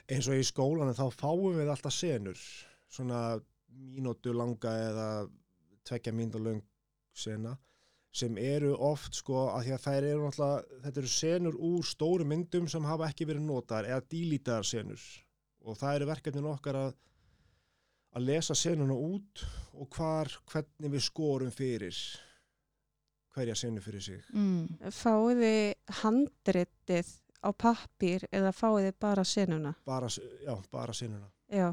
eins 0.10 0.28
og 0.30 0.40
í 0.40 0.46
skólanum 0.48 0.98
þá 0.98 1.08
fáum 1.14 1.58
við 1.58 1.72
alltaf 1.72 1.94
senur. 1.94 2.44
Svona 2.90 3.40
mínútu 3.70 4.34
langa 4.34 4.74
eða 4.90 5.10
tvekja 5.88 6.14
mínútu 6.16 6.42
löng 6.42 6.64
sena 7.14 7.56
sem 8.20 8.38
eru 8.42 8.72
oft 8.82 9.20
sko 9.20 9.44
að 9.52 9.68
því 9.68 9.74
að 9.76 9.84
þær 9.84 10.06
eru 10.08 10.22
náttúrulega 10.24 10.80
þetta 10.86 11.02
eru 11.02 11.12
senur 11.14 11.58
úr 11.68 11.86
stóru 11.86 12.26
myndum 12.26 12.66
sem 12.72 12.88
hafa 12.90 13.10
ekki 13.12 13.28
verið 13.30 13.46
notaðar 13.46 13.90
eða 13.92 14.08
dílítaðar 14.10 14.66
senur. 14.66 15.04
Og 15.62 15.78
það 15.78 16.00
eru 16.00 16.08
verkefnin 16.10 16.50
okkar 16.50 16.80
að 16.80 16.96
að 18.16 18.26
lesa 18.32 18.56
senuna 18.58 18.96
út 18.96 19.44
og 19.78 19.90
hvar, 19.96 20.32
hvernig 20.50 20.94
við 20.96 21.06
skorum 21.06 21.54
fyrir 21.54 21.98
hverja 23.36 23.56
senu 23.56 23.82
fyrir 23.84 24.04
sig 24.04 24.32
mm. 24.34 24.92
Fáið 24.96 25.44
þið 25.44 26.00
handritið 26.02 27.12
á 27.40 27.50
pappír 27.56 28.26
eða 28.36 28.54
fáið 28.56 28.90
þið 28.90 28.98
bara 29.00 29.26
senuna? 29.28 29.76
bara, 29.86 30.10
já, 30.44 30.56
bara 30.72 30.96
senuna 30.96 31.30
Já. 31.50 31.72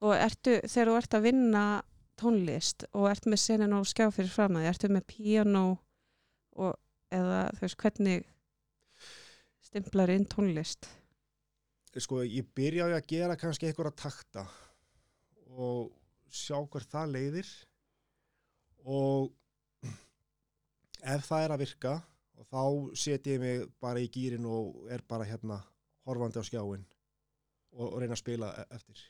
Og 0.00 0.14
ertu, 0.16 0.60
þegar 0.64 0.88
þú 0.88 0.98
ert 1.00 1.14
að 1.16 1.24
vinna 1.26 1.64
tónlist 2.20 2.84
og 2.94 3.08
ert 3.10 3.26
með 3.28 3.42
senuna 3.42 3.80
og 3.80 3.88
skjá 3.88 4.06
fyrir 4.14 4.30
fram 4.32 4.56
að 4.56 4.64
því, 4.64 4.70
ertu 4.70 4.90
með 4.92 5.06
píanó 5.10 5.64
og 6.60 6.76
eða 7.10 7.42
þú 7.56 7.64
veist 7.64 7.80
hvernig 7.82 8.26
stimplar 9.70 10.12
inn 10.14 10.26
tónlist? 10.30 10.88
sko, 11.98 12.22
ég 12.22 12.46
byrja 12.54 12.86
á 12.86 12.88
því 12.88 12.96
að 13.00 13.08
gera 13.10 13.38
kannski 13.38 13.68
einhverja 13.68 13.96
takta 13.98 14.46
og 15.60 15.90
sjá 16.32 16.56
hver 16.62 16.86
það 16.88 17.14
leiðir. 17.16 17.50
Og 18.88 19.30
ef 21.00 21.26
það 21.28 21.44
er 21.44 21.54
að 21.54 21.62
virka 21.64 21.94
og 22.40 22.46
þá 22.48 22.62
setjum 22.96 23.32
ég 23.34 23.40
mig 23.42 23.72
bara 23.82 24.00
í 24.00 24.08
gýrin 24.12 24.46
og 24.48 24.88
er 24.92 25.04
bara 25.08 25.28
hérna 25.28 25.60
horfandi 26.08 26.40
á 26.40 26.44
skjáin 26.44 26.84
og, 27.76 27.86
og 27.92 27.98
reyna 28.00 28.16
að 28.16 28.22
spila 28.22 28.52
e- 28.56 28.66
eftir. 28.76 29.02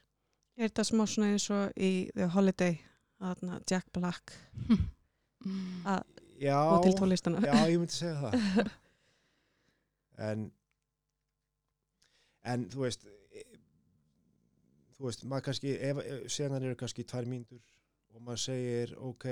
Er 0.59 0.69
þetta 0.69 0.85
smá 0.87 1.05
svona 1.09 1.31
eins 1.33 1.47
og 1.55 1.79
í 1.81 2.11
The 2.17 2.27
Holiday, 2.35 2.81
þarna 3.23 3.61
Jack 3.71 3.93
Black? 3.97 4.35
Að 5.89 6.03
já, 6.43 6.59
og 6.59 6.83
til 6.85 6.97
tónlistana? 6.99 7.41
já, 7.47 7.55
ég 7.71 7.79
myndi 7.81 7.97
segja 7.97 8.17
það. 8.27 8.73
En 10.21 10.51
en 12.45 12.67
þú 12.69 12.83
veist 12.85 13.07
þú 15.01 15.09
veist, 15.09 15.23
maður 15.25 15.47
kannski 15.49 15.71
ef, 15.81 16.03
ef 16.05 16.33
senan 16.35 16.67
eru 16.67 16.77
kannski 16.77 17.07
tvær 17.09 17.29
mínútur 17.29 17.63
og 18.13 18.21
maður 18.27 18.43
segir, 18.43 18.93
ok 19.01 19.27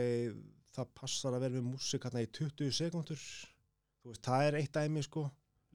það 0.73 0.95
passar 0.97 1.37
að 1.37 1.45
vera 1.45 1.59
með 1.59 1.67
músik 1.75 2.07
hérna 2.07 2.25
í 2.25 2.31
20 2.39 2.73
sekundur 2.79 3.21
þú 3.21 4.15
veist, 4.15 4.25
það 4.25 4.47
er 4.47 4.59
eitt 4.63 4.79
dæmi 4.79 5.05
sko, 5.05 5.27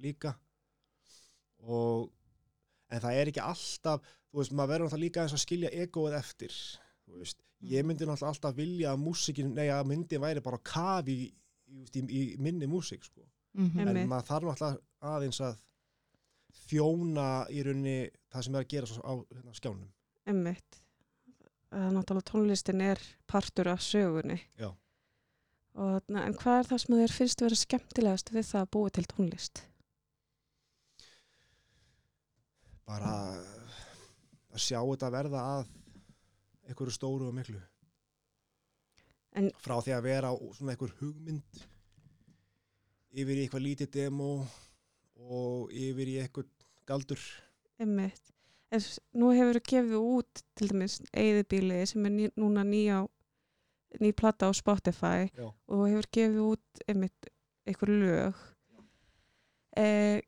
líka 0.02 0.34
og 1.62 2.10
en 2.90 3.04
það 3.04 3.20
er 3.20 3.32
ekki 3.32 3.44
alltaf 3.44 4.02
þú 4.02 4.42
veist, 4.42 4.56
maður 4.58 4.74
verður 4.74 4.88
náttúrulega 4.88 5.06
líka 5.06 5.26
eins 5.28 5.38
að 5.38 5.44
skilja 5.44 5.74
egoið 5.84 6.18
eftir 6.18 6.58
þú 6.58 7.22
veist, 7.22 7.44
ég 7.70 7.86
myndi 7.86 8.08
náttúrulega 8.10 8.34
alltaf 8.34 8.58
vilja 8.58 8.96
að 8.96 9.04
músikin, 9.04 9.54
nei 9.54 9.68
að 9.70 9.86
myndin 9.92 10.24
væri 10.24 10.44
bara 10.46 10.58
á 10.58 10.68
kafi 10.74 11.20
í, 11.28 11.30
í, 11.70 12.02
í, 12.02 12.24
minni 12.42 12.70
músik 12.70 13.06
sko. 13.06 13.28
Mhm. 13.54 13.78
Einmitt. 13.78 14.02
en 14.02 14.10
maður 14.10 14.30
þarf 14.32 14.50
náttúrulega 14.50 15.14
aðeins 15.14 15.42
að 15.46 15.62
þjóna 16.68 17.28
í 17.54 17.64
rauninni 17.66 17.98
það 18.34 18.46
sem 18.48 18.56
er 18.58 18.64
að 18.66 18.72
gera 18.74 19.02
á 19.04 19.14
hérna, 19.18 19.54
skjánum 19.58 19.90
Emmitt. 20.34 20.80
Það 21.74 21.84
er 21.88 21.94
náttúrulega 21.98 22.30
tónlistin 22.30 22.82
er 22.86 23.00
partur 23.28 23.68
af 23.74 23.82
sögunni. 23.84 24.38
Já. 24.62 24.70
Og, 25.74 25.88
þarna, 25.98 26.22
en 26.30 26.36
hvað 26.38 26.60
er 26.62 26.68
það 26.70 26.82
sem 26.84 26.96
þér 27.02 27.14
finnst 27.18 27.42
að 27.42 27.48
vera 27.50 27.60
skemmtilegast 27.64 28.32
við 28.36 28.46
það 28.52 28.62
að 28.62 28.72
búa 28.78 28.94
til 28.94 29.06
tónlist? 29.10 29.64
bara 32.84 33.12
að 34.54 34.60
sjá 34.62 34.80
þetta 34.84 35.10
verða 35.14 35.44
að 35.58 35.70
einhverju 36.68 36.96
stóru 36.96 37.30
og 37.30 37.38
miklu 37.38 37.62
En- 39.40 39.52
frá 39.64 39.80
því 39.82 39.96
að 39.96 40.04
vera 40.06 40.34
svona 40.54 40.76
einhver 40.76 40.92
hugmynd 41.00 41.64
yfir 43.14 43.40
eitthvað 43.44 43.66
lítið 43.66 43.92
demo 43.96 44.28
og 44.42 44.60
yfir 45.74 46.10
í 46.10 46.20
eitthvað 46.22 46.50
galdur 46.90 47.22
Emmitt. 47.82 48.32
En 48.74 48.82
nú 49.20 49.30
hefur 49.34 49.60
þú 49.60 49.64
gefið 49.70 50.00
út 50.00 50.42
til 50.58 50.70
dæmis 50.72 51.00
Eyðibíli 51.14 51.84
sem 51.90 52.06
er 52.08 52.14
ný, 52.14 52.30
núna 52.40 52.64
ný 52.66 52.84
á 52.90 53.00
ný 54.02 54.14
plata 54.18 54.50
á 54.50 54.52
Spotify 54.54 55.30
Já. 55.30 55.50
og 55.70 55.88
hefur 55.90 56.10
gefið 56.10 56.40
út 56.42 56.84
einmitt 56.88 57.30
einhver 57.70 57.92
lög. 57.94 58.40
Eh, 59.78 60.22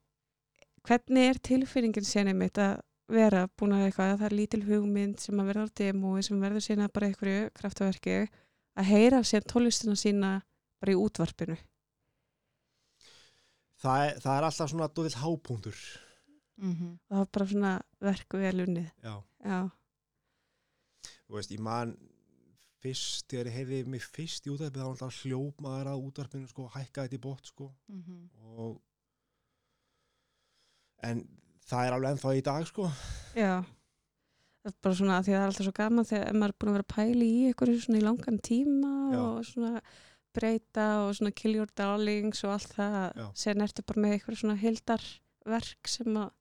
hvernig 0.86 1.30
er 1.30 1.42
tilfinningin 1.42 2.06
síðan 2.06 2.34
einmitt 2.34 2.62
að 2.62 2.82
vera 3.10 3.46
búin 3.58 3.76
að 3.76 3.88
eitthvað 3.88 4.12
að 4.14 4.20
það 4.20 4.28
er 4.28 4.38
lítil 4.40 4.64
hugmynd 4.66 5.22
sem 5.22 5.42
að 5.42 5.50
verða 5.52 5.66
á 5.66 5.76
demói 5.82 6.22
sem 6.26 6.42
verður 6.42 6.66
síðan 6.66 6.94
bara 6.94 7.10
einhverju 7.10 7.50
kraftaverki 7.58 8.18
að 8.76 8.90
heyra 8.90 9.22
síðan 9.24 9.50
tónlistina 9.52 9.98
sína 10.00 10.32
bara 10.82 10.94
í 10.94 11.00
útvarpinu. 11.00 11.58
Það 13.86 14.02
er, 14.08 14.20
það 14.26 14.38
er 14.40 14.48
alltaf 14.50 14.72
svona 14.74 14.90
dóðill 14.98 15.20
hápunktur 15.22 15.80
Mhm. 16.58 16.92
Það 17.12 17.18
var 17.20 17.26
bara 17.36 17.46
svona 17.52 17.72
verku 18.02 18.38
vel 18.40 18.60
unnið. 18.66 18.92
já, 19.04 19.16
Já, 19.46 19.58
þú 21.28 21.36
veist, 21.36 21.52
ég 21.52 21.60
man 21.60 21.98
fyrst, 22.82 23.26
þegar 23.28 23.50
ég 23.50 23.56
heyrði 23.58 23.80
mig 23.92 24.02
fyrst 24.02 24.46
í 24.48 24.52
útvarpið 24.54 24.80
þá 24.80 24.86
var 24.86 24.94
alltaf 24.94 25.18
hljóp 25.26 25.60
maður 25.66 25.90
að 25.92 26.06
útvarpinu 26.08 26.48
sko, 26.48 26.68
hækka 26.70 27.04
þetta 27.08 27.18
í 27.18 27.24
bótt 27.26 27.46
sko 27.52 27.72
Mhm. 27.90 28.30
og 28.56 28.82
en 31.04 31.24
það 31.70 31.88
er 31.90 31.96
alveg 31.98 32.14
ennþá 32.16 32.34
í 32.40 32.44
dag 32.46 32.68
sko 32.70 32.88
já. 33.36 33.56
Það 34.66 34.72
er 34.72 34.78
bara 34.82 34.96
svona 34.98 35.20
að 35.20 35.26
því 35.28 35.34
að 35.34 35.38
það 35.38 35.44
er 35.44 35.50
alltaf 35.52 35.66
svo 35.68 35.76
gaman 35.78 36.08
þegar 36.10 36.34
maður 36.40 36.54
er 36.54 36.58
búin 36.62 36.72
að 36.72 36.78
vera 36.78 36.86
að 36.88 36.96
pæli 36.96 37.28
í 37.30 37.42
einhverju 37.50 37.82
svona 37.84 38.00
í 38.00 38.06
langan 38.06 38.40
tíma 38.48 38.94
Já. 39.14 39.20
og 39.20 39.46
svona 39.46 39.82
breyta 40.36 40.86
og 41.06 41.14
svona 41.18 41.32
kill 41.36 41.56
your 41.60 41.72
darlings 41.78 42.44
og 42.46 42.54
allt 42.56 42.74
það. 42.78 43.22
Sen 43.36 43.62
ertu 43.66 43.84
bara 43.88 44.02
með 44.06 44.18
einhverju 44.18 44.42
svona 44.44 44.58
hildarverk 44.62 45.88
sem 45.92 46.20
að, 46.22 46.32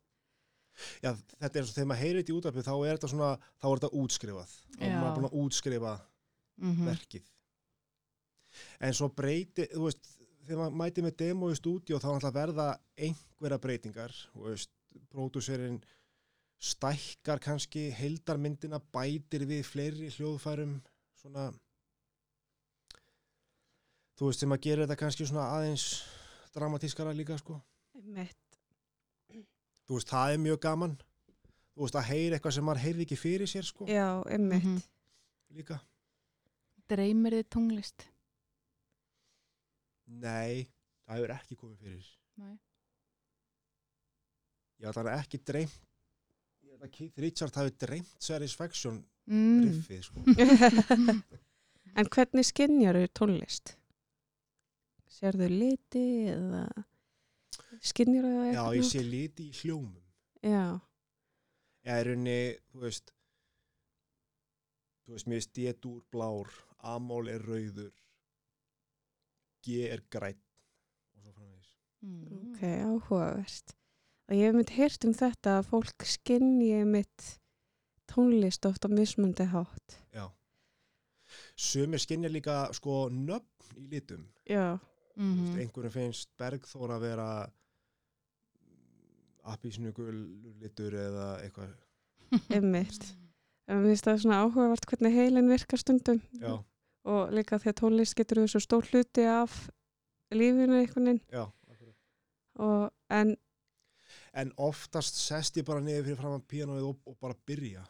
já, 1.04 1.12
þetta 1.38 1.52
er 1.54 1.60
eins 1.62 1.70
og 1.70 1.76
þegar 1.78 1.88
maður 1.92 2.02
heyrir 2.04 2.20
þetta 2.22 2.32
í 2.34 2.36
útvarpið 2.40 2.66
þá 2.68 2.74
er 2.74 2.96
þetta 2.98 3.12
svona, 3.14 3.30
þá 3.62 3.66
er 3.70 3.78
þetta 3.78 3.92
útskrifað 4.02 4.56
þá 4.74 4.82
er 4.88 4.96
maður 4.98 5.16
búin 5.20 5.28
að 5.30 5.38
útskrifa 5.44 5.94
Mhm. 6.54 6.84
verkið 6.86 7.24
en 8.86 8.94
svo 8.94 9.08
breyti, 9.10 9.64
þú 9.74 9.88
veist 9.88 10.06
þegar 10.46 10.60
maður 10.60 10.76
mæti 10.78 11.02
með 11.02 11.16
demo 11.22 11.48
í 11.50 11.56
stúdíu 11.58 11.98
þá 11.98 12.06
er 12.10 12.14
alltaf 12.18 12.34
verða 12.36 12.66
einhverja 12.98 13.58
breytingar 13.64 14.12
þú 14.34 14.44
veist, 14.50 14.70
pródúserinn 15.10 15.80
stækkar 16.64 17.40
kannski 17.42 17.88
heildarmyndina, 17.92 18.78
bætir 18.94 19.44
við 19.50 19.64
fleiri 19.66 20.10
hljóðfærum 20.14 20.76
svona 21.20 21.48
þú 24.18 24.28
veist, 24.30 24.42
sem 24.42 24.54
að 24.54 24.62
gera 24.66 24.84
þetta 24.84 25.00
kannski 25.00 25.26
svona 25.28 25.46
aðeins 25.56 25.86
dramatískara 26.54 27.14
líka 27.16 27.38
sko 27.40 27.58
einmitt, 27.98 28.58
þú 29.88 29.98
veist, 29.98 30.10
það 30.10 30.34
er 30.34 30.42
mjög 30.44 30.60
gaman 30.66 30.96
þú 31.74 31.86
veist, 31.86 31.98
að 31.98 32.08
heyra 32.10 32.38
eitthvað 32.38 32.56
sem 32.58 32.68
maður 32.68 32.84
heyrði 32.84 33.06
ekki 33.08 33.20
fyrir 33.20 33.50
sér 33.50 33.68
sko, 33.68 33.88
já, 33.90 34.08
einmitt. 34.30 34.64
Mhm. 34.64 34.82
líka 35.58 35.80
Dreymir 36.90 37.38
þið 37.38 37.48
tónlist? 37.48 38.06
nei, 40.04 40.68
það 41.06 41.16
hefur 41.16 41.34
ekki 41.38 41.56
komið 41.56 41.86
fyrir 41.86 42.12
Nei. 42.34 42.54
ég 44.82 44.88
ætla 44.90 45.04
hann 45.04 45.18
ekki 45.18 45.40
dreymt 45.40 45.80
Keith 46.92 47.18
Richard 47.18 47.54
hafi 47.56 47.72
dreymt 47.80 48.10
Satisfaction 48.20 48.98
mm. 49.30 49.62
riffið 49.64 50.02
sko. 50.04 50.24
en 51.98 52.10
hvernig 52.12 52.48
skinjar 52.48 52.98
þau 52.98 53.12
tónlist? 53.20 53.74
Sérðu 55.14 55.48
liti 55.52 56.06
eða 56.32 56.64
skinjar 57.84 58.26
þau 58.26 58.48
Já, 58.50 58.64
ég 58.74 58.88
sé 58.88 59.02
liti 59.04 59.48
í 59.50 59.58
hljómum. 59.62 60.02
Já, 60.44 60.80
Já, 61.84 61.98
í 62.00 62.04
rauninni, 62.08 62.38
þú 62.72 62.80
veist 62.86 63.12
þú 65.04 65.14
veist, 65.14 65.28
mér 65.28 65.40
er 65.40 65.44
stétur 65.44 66.00
blár 66.12 66.50
amól 66.84 67.28
er 67.28 67.44
rauður 67.44 67.92
G 69.64 69.86
er 69.88 70.02
grætt 70.12 70.40
og 71.14 71.24
svo 71.24 71.32
framvegis. 71.32 71.70
Mm. 72.04 72.50
ok, 72.50 72.62
áhugavert. 72.84 73.74
Og 74.28 74.36
ég 74.36 74.48
hef 74.48 74.56
myndi 74.56 74.76
heyrt 74.76 75.06
um 75.08 75.14
þetta 75.16 75.58
að 75.58 75.68
fólk 75.70 76.04
skinji 76.08 76.82
mitt 76.88 77.28
tónlist 78.10 78.68
oft 78.68 78.84
á 78.84 78.88
mismundi 78.92 79.46
hátt. 79.48 79.96
Já. 80.12 80.26
Sumir 81.56 82.02
skinja 82.02 82.28
líka 82.28 82.66
sko 82.76 83.06
nöfn 83.12 83.80
í 83.80 83.86
litum. 83.94 84.26
Já, 84.48 84.76
mm. 85.16 85.32
Mhm. 85.32 85.58
einhverjum 85.62 85.94
finnst 85.94 86.30
Bergþór 86.40 86.94
að 86.96 87.06
vera 87.08 87.28
appisnugul 89.54 90.14
litur 90.62 90.96
eða 90.96 91.28
eitthvað. 91.44 91.74
Einmitt. 92.56 93.10
En 93.68 93.80
mér 93.80 93.92
finnst 93.92 94.08
það 94.08 94.22
svona 94.24 94.42
áhugavert 94.44 94.86
hvernig 94.88 95.16
heilin 95.16 95.50
virkar 95.52 95.80
stundum. 95.80 96.20
Já, 96.40 96.54
og 97.08 97.32
líka 97.32 97.60
því 97.60 97.72
að 97.72 97.80
tónlist 97.80 98.16
getur 98.16 98.42
þessu 98.42 98.60
stór 98.64 98.88
hluti 98.90 99.24
af 99.28 99.56
lífinu 100.34 100.80
einhvern 100.80 101.12
veginn. 101.12 101.22
Já 101.32 101.46
og 102.54 102.90
en 103.10 103.36
En 104.34 104.52
oftast 104.58 105.16
sest 105.18 105.56
ég 105.58 105.66
bara 105.66 105.82
niður 105.82 106.04
fyrir 106.08 106.18
fram 106.18 106.32
að 106.36 106.46
píanóið 106.50 106.86
og, 106.88 106.96
og 107.06 107.16
bara 107.22 107.36
byrja. 107.46 107.84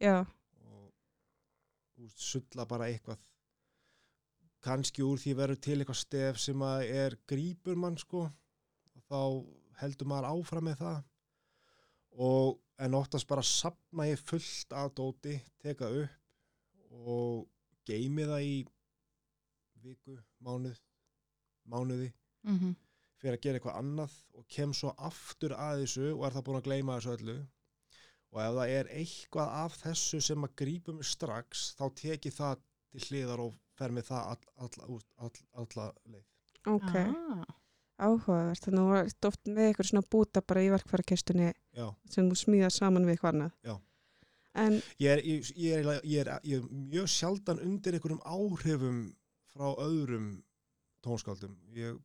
Já, 0.00 0.24
og 0.64 2.14
sulla 2.16 2.64
bara 2.68 2.88
eitthvað 2.88 3.20
kannski 4.64 5.02
úr 5.06 5.18
því 5.20 5.34
verður 5.38 5.60
til 5.64 5.78
eitthvað 5.80 6.00
stef 6.00 6.38
sem 6.42 6.62
að 6.64 6.82
er 7.04 7.16
grípur 7.30 7.76
mann 7.80 7.96
sko. 8.00 8.26
Og 8.96 9.02
þá 9.08 9.20
heldur 9.80 10.10
maður 10.10 10.28
áfram 10.34 10.66
með 10.68 10.82
það. 10.82 10.98
Og 12.20 12.58
en 12.80 12.96
oftast 12.98 13.28
bara 13.30 13.44
sapna 13.46 14.08
ég 14.08 14.20
fullt 14.20 14.72
af 14.76 14.92
dóti, 14.96 15.38
teka 15.62 15.88
upp 15.88 16.10
og 17.06 17.46
geymi 17.86 18.24
það 18.28 18.44
í 18.48 18.54
viku, 19.84 20.18
mánuð 20.44 20.76
mánuði 21.70 22.12
Mhm. 22.44 22.74
fyrir 23.20 23.36
að 23.36 23.40
gera 23.44 23.58
eitthvað 23.58 23.78
annað 23.78 24.12
og 24.34 24.46
kem 24.48 24.72
svo 24.72 24.94
aftur 24.98 25.50
að 25.56 25.82
þessu 25.84 26.06
og 26.16 26.24
er 26.26 26.30
það 26.36 26.44
búin 26.44 26.60
að 26.60 26.64
gleyma 26.68 26.96
þessu 26.98 27.16
öllu. 27.18 27.46
Og 28.32 28.40
ef 28.40 28.54
það 28.56 28.68
er 28.78 28.84
eitthvað 28.96 29.48
af 29.64 29.76
þessu 29.82 30.20
sem 30.22 30.44
að 30.44 30.54
grípa 30.56 30.92
mig 30.94 31.04
strax 31.04 31.74
þá 31.78 31.84
teki 31.94 32.30
það 32.30 32.60
til 32.90 33.00
hliðar 33.00 33.38
og 33.46 33.54
fer 33.80 33.94
með 33.96 34.08
það 34.10 34.30
all, 34.30 34.44
all, 34.60 34.70
all, 34.86 35.00
all, 35.24 35.32
alla 35.64 35.86
leið. 36.12 36.24
ok, 36.70 36.94
Ah. 37.00 37.44
áhugavert. 38.00 38.62
Þannig 38.64 38.80
að 38.80 38.90
þú 38.90 38.98
ert 39.02 39.28
oft 39.30 39.44
með 39.50 39.66
eitthvað 39.70 39.88
svona 39.90 40.08
búta 40.14 40.42
bara 40.46 40.62
í 40.64 40.70
verkfærakestunni 40.72 41.50
sem 42.10 42.28
þú 42.30 42.36
smíða 42.40 42.70
saman 42.72 43.04
við 43.08 43.16
eitthvað 43.16 43.34
annað. 43.34 43.52
Já. 43.64 43.74
En, 44.60 44.80
Ég 44.98 45.10
er, 45.14 45.20
ég, 45.22 45.50
ég, 45.56 45.72
er, 45.78 46.00
ég, 46.04 46.20
er, 46.26 46.30
ég 46.44 46.58
er 46.62 46.68
mjög 46.90 47.06
sjaldan 47.12 47.60
undir 47.62 47.94
einhverjum 47.94 48.22
áhrifum 48.26 48.96
frá 49.54 49.68
öðrum 49.78 50.42
tónskáldum. 51.06 51.54
Ég, 51.76 52.00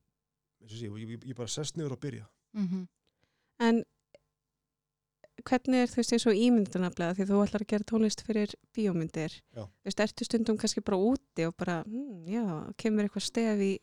eins 0.62 0.72
og 0.76 0.78
sé, 0.78 0.86
ég, 0.92 1.10
ég, 1.16 1.26
ég 1.32 1.36
bara 1.40 1.50
sest 1.50 1.76
niður 1.78 1.96
og 1.98 2.00
byrja. 2.06 2.28
Mhm. 2.54 2.88
en 3.60 3.84
hvernig 5.46 5.82
er 5.84 5.90
þú 5.92 6.00
veist 6.02 6.14
eins 6.16 6.26
og 6.30 6.38
ímyndunaflega 6.42 7.16
því 7.18 7.26
þú 7.30 7.42
ætlar 7.46 7.64
að 7.66 7.70
gera 7.74 7.88
tónlist 7.92 8.24
fyrir 8.26 8.54
bíómyndir. 8.76 9.36
Já. 9.56 9.64
Þú 9.66 9.90
veist, 9.90 10.00
ertu 10.06 10.26
stundum 10.28 10.58
kannski 10.58 10.82
bara 10.86 10.98
úti 10.98 11.46
og 11.48 11.54
bara, 11.58 11.80
hm, 11.86 12.24
já, 12.32 12.46
kemur 12.82 13.06
eitthvað 13.08 13.26
stef 13.28 13.60
í 13.62 13.74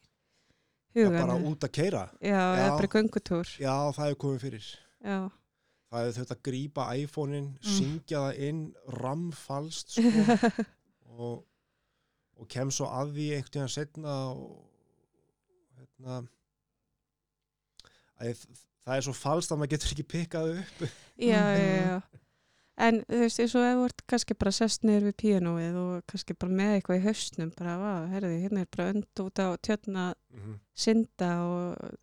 Já, 0.94 1.07
hugan. 1.07 1.20
bara 1.27 1.37
út 1.53 1.61
að 1.68 1.72
keira. 1.72 2.03
Já, 2.20 2.40
eða 2.57 2.66
Já. 2.66 2.75
bara 2.77 2.88
göngutúr. 2.96 3.53
Já, 3.62 3.77
það 3.96 4.11
er 4.11 4.18
komið 4.27 4.40
fyrir. 4.48 4.66
Já, 5.05 5.20
Það 5.92 6.07
er 6.09 6.12
þetta 6.16 6.35
að 6.35 6.42
grípa 6.48 6.85
iPhone-in, 6.96 7.46
Mm. 7.53 7.72
syngja 7.77 8.20
það 8.25 8.38
inn, 8.48 8.61
ramfalst 8.96 9.90
sko, 9.92 10.62
og, 11.18 11.42
og 12.40 12.48
kem 12.48 12.70
svo 12.72 12.87
að 12.88 13.11
því 13.12 13.27
einhvern 13.37 13.53
tíðan 13.53 13.68
setna 13.75 14.14
og 14.33 14.70
hérna 15.77 16.22
að 18.22 18.46
það 18.87 18.97
er 18.99 19.07
svo 19.07 19.14
falskt 19.16 19.53
að 19.55 19.59
maður 19.62 19.73
getur 19.77 19.92
ekki 19.95 20.07
pikkað 20.14 20.51
upp. 20.59 20.83
já, 21.16 21.42
já, 21.57 21.77
já. 21.87 22.01
En 22.83 23.03
þú 23.05 23.18
veist, 23.21 23.38
eins 23.42 23.53
og 23.55 23.62
ef 23.68 23.75
þú 23.77 23.83
ert 23.87 24.01
kannski 24.09 24.35
bara 24.40 24.53
sest 24.57 24.83
niður 24.88 25.05
við 25.11 25.16
píanóið 25.23 25.75
og 25.83 26.07
kannski 26.09 26.35
bara 26.40 26.57
með 26.57 26.71
eitthvað 26.79 26.99
í 26.99 27.05
hausnum, 27.05 27.51
bara, 27.59 27.75
vá, 27.79 27.92
herði, 28.14 28.38
hérna 28.47 28.62
er 28.64 28.71
bara 28.73 28.87
önd 28.95 29.23
út 29.27 29.42
á 29.45 29.47
tjörna 29.61 30.07
Mhm. 30.33 30.55
synda 30.75 31.29
og 31.45 32.01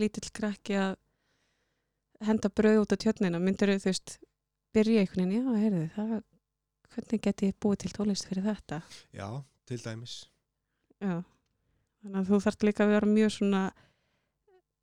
lítill 0.00 0.30
krakki 0.32 0.74
að 0.80 0.96
henda 2.26 2.48
brauð 2.48 2.82
út 2.86 2.94
á 2.96 3.02
tjörnina, 3.04 3.38
myndir 3.40 3.74
þú 3.76 3.84
veist, 3.90 4.16
byrja 4.74 5.04
einhvern 5.04 5.28
veginn, 5.28 5.44
já, 5.44 5.60
heyrðu, 5.62 5.84
það, 5.94 6.22
hvernig 6.94 7.22
get 7.28 7.44
ég 7.46 7.54
búið 7.60 7.78
til 7.84 7.92
tónlist 7.96 8.26
fyrir 8.28 8.48
þetta? 8.48 8.80
Já, 9.14 9.28
til 9.68 9.78
dæmis. 9.84 10.16
Já, 11.00 11.20
þannig 12.02 12.18
að 12.24 12.28
þú 12.32 12.40
þarft 12.48 12.66
líka 12.66 12.84
að 12.88 12.92
vera 12.96 13.06
mjög 13.14 13.32
svona 13.36 13.62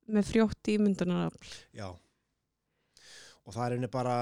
með 0.08 0.30
frjótt 0.32 0.70
ímyndunar. 0.72 1.36
Já. 1.76 1.88
Og 3.44 3.54
það 3.54 3.64
er 3.66 3.76
henni 3.76 3.90
bara, 3.92 4.16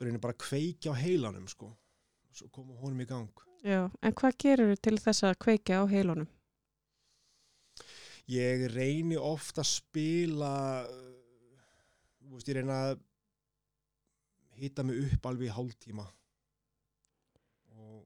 henni 0.00 0.20
bara 0.22 0.36
kveikja 0.40 0.92
á 0.92 1.00
heilanum, 1.00 1.46
sko. 1.48 1.70
Svo 2.36 2.48
koma 2.54 2.76
honum 2.80 3.00
í 3.02 3.08
gang. 3.08 3.30
Já, 3.64 3.86
en 4.02 4.14
hvað 4.16 4.36
gerur 4.40 4.76
til 4.80 4.96
þess 5.00 5.24
að 5.28 5.38
kveikja 5.44 5.82
á 5.82 5.84
heilunum? 5.90 6.28
Ég 8.30 8.68
reyni 8.72 9.16
ofta 9.18 9.64
að 9.64 9.70
spila, 9.72 10.52
þú 12.22 12.36
veist, 12.36 12.48
ég 12.48 12.60
reyna 12.60 12.76
að 12.92 13.00
hita 14.60 14.84
mig 14.86 15.00
upp 15.08 15.26
alveg 15.26 15.48
í 15.48 15.54
hálftíma 15.56 16.04
og 17.80 18.04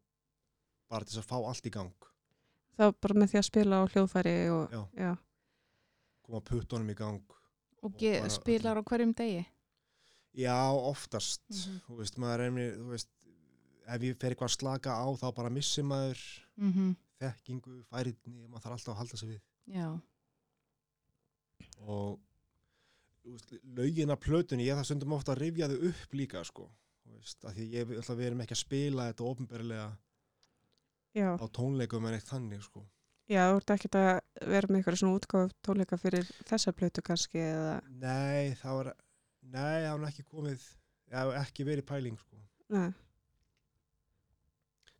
bara 0.88 1.04
til 1.04 1.16
þess 1.18 1.24
að 1.24 1.28
fá 1.28 1.36
allt 1.50 1.68
í 1.68 1.72
gang. 1.74 2.08
Þá 2.78 2.84
bara 3.04 3.18
með 3.20 3.32
því 3.34 3.40
að 3.40 3.46
spila 3.50 3.82
á 3.82 3.90
hljóðfæri 3.92 4.34
og, 4.54 4.72
Já. 4.74 4.82
já, 5.04 5.12
Koma 6.24 6.40
puttunum 6.40 6.88
í 6.90 6.94
gang. 6.96 7.20
Og 7.84 7.90
Og 7.92 7.98
bara- 8.00 8.30
spilar 8.32 8.78
á 8.80 8.82
hverjum 8.82 9.14
degi? 9.14 9.44
Já, 10.34 10.56
oftast. 10.72 11.42
Mhm. 11.50 11.80
Þú 11.86 11.96
veist, 12.00 12.16
maður 12.18 12.38
reynir, 12.38 12.76
þú 12.78 12.88
veist, 12.90 13.08
ef 13.86 14.00
ég 14.02 14.16
fer 14.18 14.30
eitthvað 14.34 14.48
að 14.50 14.56
slaka 14.58 14.90
á 14.96 15.06
þá 15.20 15.34
bara 15.34 15.50
missi 15.50 15.82
maður 15.82 16.18
Mm 16.58 16.96
þekkingu, 17.20 17.84
færiðni, 17.92 18.48
maður 18.48 18.62
þarf 18.64 18.72
alltaf 18.72 18.88
að 18.94 18.96
halda 18.98 19.16
sig 19.16 19.28
við. 19.28 19.40
Já. 19.66 20.00
og 21.86 22.18
þú 23.24 23.32
veist, 23.34 23.52
lögin 23.76 24.10
af 24.12 24.20
plötunni, 24.20 24.66
ég 24.66 24.76
það 24.76 24.84
stundum 24.88 25.12
ofta 25.16 25.32
að 25.34 25.40
rifja 25.44 25.68
þau 25.68 25.88
upp 25.88 26.12
líka 26.12 26.44
sko, 26.44 26.68
þú 27.04 27.14
veist, 27.18 27.44
af 27.44 27.54
því 27.54 27.66
ég 27.72 27.86
að 27.98 28.16
við 28.18 28.26
erum 28.26 28.40
ekki 28.44 28.56
að 28.56 28.62
spila 28.64 29.06
þetta 29.12 29.28
ofinberlega 29.30 29.86
já, 31.14 31.28
á 31.40 31.46
tónleikum 31.48 32.06
en 32.08 32.14
eitt 32.18 32.28
þannig 32.28 32.62
sko. 32.62 32.84
Já, 33.30 33.42
þú 33.50 33.56
ert 33.60 33.70
ekkert 33.74 33.96
að 34.00 34.10
vera 34.52 34.68
með 34.70 34.80
eitthvað 34.80 34.98
svona 35.00 35.18
útgáf 35.18 35.52
tónleika 35.64 35.98
fyrir 36.00 36.26
þessa 36.48 36.72
plötu 36.76 37.02
kannski 37.06 37.38
eða, 37.40 37.74
Nei, 38.00 38.54
það 38.60 38.76
var 38.80 38.90
nei, 39.42 39.78
það 39.84 39.98
var 40.00 40.08
ekki 40.10 40.24
komið 40.30 40.66
það 41.14 41.30
var 41.30 41.40
ekki 41.42 41.66
verið 41.68 41.86
pæling 41.88 42.18
sko, 42.20 42.36
neða, 42.74 42.92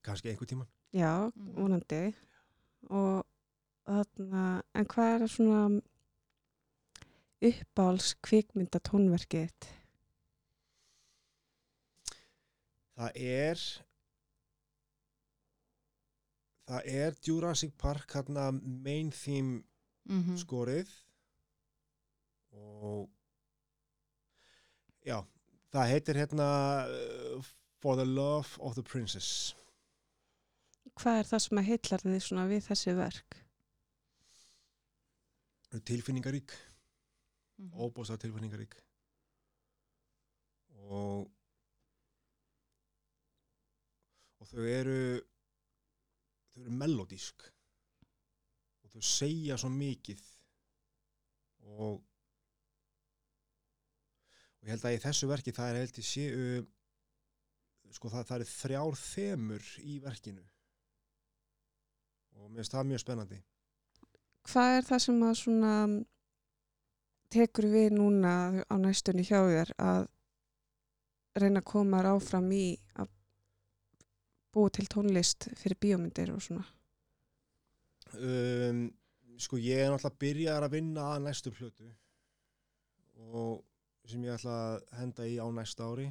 kannski 0.04 0.30
einhver 0.32 0.46
tíman 0.50 0.68
já, 0.94 1.30
Mhm. 1.34 1.54
vonandi. 1.56 2.14
Og 2.90 3.24
þarna, 3.86 4.62
en 4.74 4.84
hvað 4.86 5.14
er 5.22 5.28
svona 5.28 5.80
uppáls 7.44 8.14
kvikmynda 8.22 8.78
tónverkið 8.80 9.48
þitt? 9.48 9.66
það 12.96 13.10
er 13.16 13.62
það 16.68 16.90
er 17.00 17.16
Jurassic 17.26 17.74
Park 17.78 18.16
hérna 18.16 18.50
main 18.52 19.10
theme 19.12 19.62
Mm 20.04 20.36
skorið. 20.36 20.90
Og 22.52 23.08
já, 25.00 25.24
það 25.72 25.90
heitir 25.90 26.16
hérna 26.20 26.48
uh, 26.86 27.46
For 27.80 27.96
the 27.96 28.04
Love 28.04 28.60
of 28.60 28.74
the 28.74 28.82
Princess. 28.82 29.54
Hvað 30.94 31.18
er 31.18 31.30
það 31.30 31.42
sem 31.46 31.58
að 31.58 31.68
heillar 31.70 32.04
þið 32.04 32.20
svona 32.22 32.46
við 32.46 32.62
þessi 32.68 32.94
verk? 32.94 33.40
tilfinningarík, 35.74 36.52
-hmm. 37.58 37.72
óbúsað 37.74 38.20
tilfinningarík. 38.22 38.76
Og 40.86 41.30
og 44.38 44.46
þau 44.46 44.64
eru 44.68 45.24
þau 46.54 46.62
eru 46.62 46.78
melodísk 46.80 47.44
og 48.84 48.94
þau 48.94 49.04
segja 49.10 49.58
svo 49.58 49.70
mikið. 49.74 50.22
Og 51.74 52.02
og 54.64 54.70
ég 54.70 54.72
held 54.78 54.86
að 54.88 54.94
í 54.96 55.02
þessu 55.02 55.28
verki 55.28 55.52
það 55.52 55.70
er 55.70 55.82
held 55.82 55.98
ég 56.00 56.06
séu 56.08 56.44
sko 57.94 58.10
það, 58.10 58.24
það 58.28 58.36
eru 58.38 58.46
þrjár 58.50 58.96
þemur 58.98 59.66
í 59.84 59.98
verkinu. 60.02 60.44
Og 62.34 62.48
mér 62.48 62.62
finnst 62.62 62.74
það 62.74 62.88
mjög 62.90 63.02
spennandi. 63.04 63.40
Hvað 64.50 64.78
er 64.78 64.88
það 64.88 65.02
sem 65.04 65.22
að 65.24 65.36
svona 65.40 65.74
tekur 67.34 67.68
við 67.70 67.94
núna 67.98 68.32
á 68.66 68.74
næstunni 68.80 69.24
hjá 69.26 69.38
þér 69.42 69.74
að 69.82 70.08
reyna 71.40 71.62
að 71.62 71.70
koma 71.70 72.00
þér 72.00 72.10
áfram 72.14 72.50
í 72.54 72.64
að 72.98 73.12
búa 74.54 74.70
til 74.72 74.88
tónlist 74.90 75.48
fyrir 75.58 75.78
bíómyndir 75.82 76.32
og 76.34 76.42
svona? 76.42 76.64
um, 78.14 78.86
sko 79.38 79.58
ég 79.58 79.82
er 79.82 79.90
náttúrulega 79.90 80.20
byrjar 80.22 80.66
að 80.66 80.76
vinna 80.76 81.06
að 81.14 81.24
næstu 81.26 81.52
plötu 81.54 81.88
og 83.34 83.64
sem 84.06 84.22
ég 84.26 84.36
ætla 84.36 84.54
að 84.54 84.76
henda 85.00 85.26
í 85.26 85.36
á 85.40 85.46
næsta 85.50 85.88
ári 85.88 86.06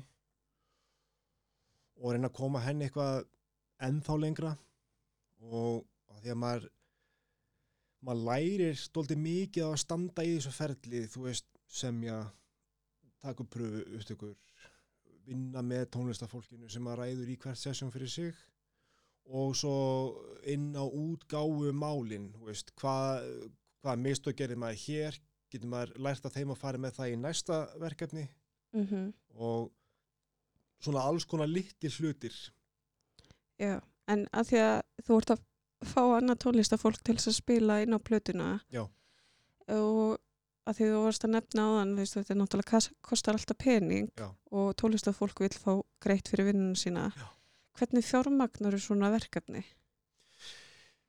og 2.01 2.13
reyna 2.13 2.29
að 2.31 2.37
koma 2.39 2.63
henni 2.63 2.87
eitthvað 2.87 3.23
ennþá 3.87 4.15
lengra 4.19 4.53
og 5.43 5.83
því 6.19 6.33
að 6.33 6.39
maður 6.43 6.69
maður 8.03 8.25
lærir 8.27 8.79
stóldi 8.79 9.15
mikið 9.19 9.67
á 9.67 9.71
að 9.71 9.81
standa 9.83 10.25
í 10.25 10.33
þessu 10.35 10.53
ferli 10.55 11.03
þú 11.11 11.27
veist 11.27 11.47
semja 11.71 12.17
taka 13.23 13.45
upp 13.45 13.53
pröfu 13.55 13.83
upptökur 13.97 14.33
vinna 15.27 15.61
með 15.65 15.89
tónlistafólkinu 15.95 16.69
sem 16.69 16.87
að 16.87 16.99
ræður 16.99 17.29
í 17.33 17.37
hvert 17.43 17.59
sessjón 17.59 17.91
fyrir 17.93 18.11
sig 18.11 18.33
og 19.25 19.55
svo 19.55 19.75
inn 20.51 20.73
á 20.75 20.83
útgáfu 20.83 21.71
málin 21.71 22.31
veist, 22.43 22.73
hvað, 22.79 23.23
hvað 23.81 24.01
mistök 24.03 24.37
gerir 24.41 24.59
maður 24.59 24.81
hér 24.87 25.19
getur 25.53 25.69
maður 25.69 25.93
lært 26.03 26.25
að 26.25 26.35
þeim 26.39 26.51
að 26.51 26.61
fara 26.63 26.81
með 26.81 26.97
það 26.97 27.13
í 27.13 27.19
næsta 27.23 27.59
verkefni 27.79 28.27
Mm 28.73 28.85
-hmm. 28.87 29.13
og 29.29 29.71
svona 30.81 31.01
alls 31.01 31.25
konar 31.25 31.47
litli 31.47 31.89
hlutir 31.89 32.33
Já, 33.59 33.79
en 34.07 34.27
að 34.33 34.47
því 34.49 34.57
að 34.57 34.79
þú 35.05 35.17
ert 35.17 35.33
að 35.35 35.43
fá 35.93 36.01
annað 36.17 36.39
tónlistafólk 36.43 37.03
til 37.03 37.15
þess 37.15 37.27
að 37.27 37.37
spila 37.37 37.81
inn 37.81 37.93
á 37.93 37.99
plötuna 37.99 38.47
Já. 38.73 38.83
og 39.67 40.17
að 40.63 40.77
því 40.79 40.89
þú 40.89 40.99
varst 41.03 41.25
að 41.27 41.33
nefna 41.35 41.65
á 41.67 41.69
þann 41.77 41.93
þetta 41.99 42.33
er 42.33 42.39
náttúrulega 42.39 42.81
kostar 43.03 43.37
alltaf 43.37 43.59
pening 43.59 44.09
Já. 44.19 44.27
og 44.51 44.73
tónlistafólk 44.79 45.43
vil 45.43 45.51
fá 45.55 45.73
greitt 46.03 46.31
fyrir 46.31 46.49
vinnunum 46.51 46.77
sína 46.79 47.09
Já. 47.17 47.27
hvernig 47.79 48.07
fjármagnar 48.07 48.77
er 48.77 48.83
svona 48.83 49.11
verkefni? 49.13 49.63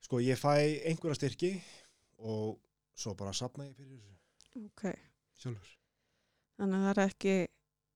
sko 0.05 0.21
ég 0.21 0.41
fæ 0.41 0.57
einhverja 0.85 1.21
styrki 1.21 1.53
og 2.19 2.59
svo 2.95 3.15
bara 3.19 3.33
sapna 3.33 3.69
ég 3.69 3.77
fyrir 3.79 3.95
þessu 3.99 4.13
Ok, 4.65 4.83
sjálfur 5.41 5.71
þannig 6.59 6.77
að 6.79 6.85
það 6.85 6.93
er 6.95 7.05
ekki 7.09 7.37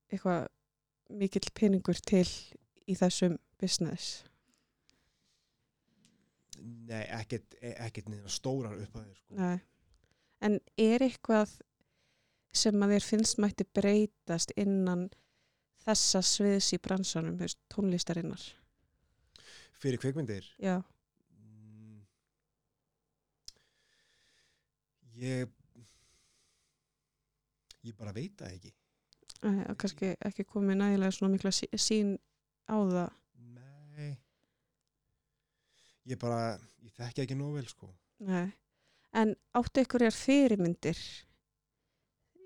eitthvað 0.08 0.48
mikill 1.18 1.52
peningur 1.54 2.00
til 2.06 2.26
í 2.88 2.96
þessum 2.98 3.38
business 3.60 4.24
nei, 6.88 7.04
ekkert, 7.18 7.56
ekkert 7.60 8.08
stórar 8.32 8.76
upphæðir 8.78 9.16
sko. 9.18 9.36
Nei. 9.38 9.58
En 10.40 10.60
er 10.78 11.02
eitthvað 11.02 11.56
sem 12.54 12.74
að 12.82 12.92
þér 12.94 13.04
finnst 13.06 13.38
mætti 13.42 13.64
breytast 13.74 14.52
innan 14.56 15.08
þessa 15.84 16.20
sviðs 16.22 16.72
í 16.74 16.78
bransanum, 16.82 17.38
tónlistarinnar? 17.72 18.42
fyrir 19.78 19.98
kveikmyndir 20.02 20.46
Já, 20.58 20.80
Mm. 21.38 22.00
Ég 25.18 25.48
ég 27.86 27.94
bara 27.98 28.12
veit 28.12 28.34
það 28.38 28.54
ekki 28.56 28.72
Æ, 29.38 29.50
að 29.70 29.76
kannski 29.78 30.08
ekki 30.26 30.44
komið 30.50 30.80
nægilega 30.80 31.14
svona 31.14 31.30
mikla 31.36 31.50
sí- 31.54 31.70
sín 31.78 32.16
á 32.66 32.74
það. 32.90 33.10
Nei 33.54 34.18
Ég 36.10 36.18
bara, 36.18 36.58
ég 36.82 36.90
þekki 36.96 37.22
ekki 37.22 37.36
nóg 37.38 37.54
vel 37.54 37.66
sko 37.70 37.92
Nei. 38.18 38.50
En 39.16 39.34
áttu 39.56 39.80
ykkur 39.82 40.02
er 40.04 40.12
fyrirmyndir 40.14 40.98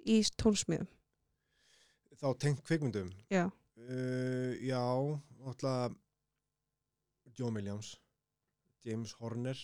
í 0.06 0.20
tónsmiðum? 0.38 0.86
Þá 2.22 2.28
tengt 2.38 2.62
kveikmyndum 2.66 3.10
Já, 3.32 3.48
uh, 3.48 4.52
Já, 4.62 4.82
náttúrulega 5.42 5.94
John 7.38 7.56
Williams 7.56 7.96
James 8.84 9.12
Horner 9.18 9.58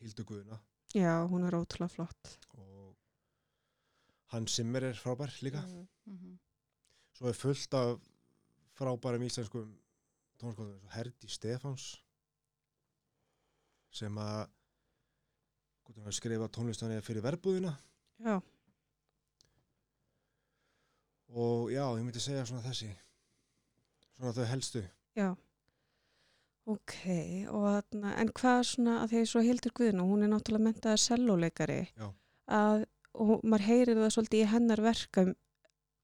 Hildur 0.00 0.24
Guðuna 0.28 0.58
já, 0.96 1.12
hún 1.28 1.44
er 1.44 1.56
ótrúlega 1.56 1.92
flott. 1.92 2.36
og 2.56 2.94
Hans 4.32 4.54
Zimmer 4.56 4.82
er 4.84 4.94
frábær 4.94 5.32
líka 5.42 5.62
Mm. 5.66 5.88
Mhm. 6.06 6.38
Svo 7.16 7.28
er 7.28 7.32
fullt 7.32 7.74
af 7.74 7.98
frábærum 8.76 9.22
íslenskum 9.24 9.72
tónskóðum 10.38 10.90
Herdi 10.92 11.28
Stefáns 11.28 11.96
sem 13.90 14.14
að 14.18 14.50
hvort 15.86 15.96
hann 15.96 16.08
hafi 16.10 16.18
skrifað 16.18 16.52
tónlistanir 16.58 17.04
fyrir 17.06 17.24
verbúðina 17.24 17.72
Já, 18.20 18.36
og 21.36 21.70
já, 21.72 21.84
ég 21.98 22.04
myndi 22.04 22.22
segja 22.22 22.46
svona 22.48 22.64
þessi 22.64 22.90
svona 24.16 24.32
þau 24.36 24.46
helstu 24.52 24.82
já. 25.16 25.34
Ok, 26.66 26.94
og 27.54 27.62
þarna, 27.62 28.12
en 28.18 28.30
hvað 28.34 28.60
svona 28.66 28.94
að 29.04 29.12
því 29.12 29.20
svo 29.30 29.40
Hildur 29.46 29.72
Guðna, 29.78 30.02
hún 30.02 30.24
er 30.26 30.32
náttúrulega 30.32 30.64
mentaða 30.66 30.98
selloleikari, 30.98 31.76
Já. 31.94 32.08
að 32.50 32.86
og 33.14 33.44
maður 33.46 33.66
heyrir 33.68 34.00
það 34.00 34.10
svolítið 34.16 34.42
í 34.42 34.48
hennar 34.50 34.82
verkum 34.82 35.30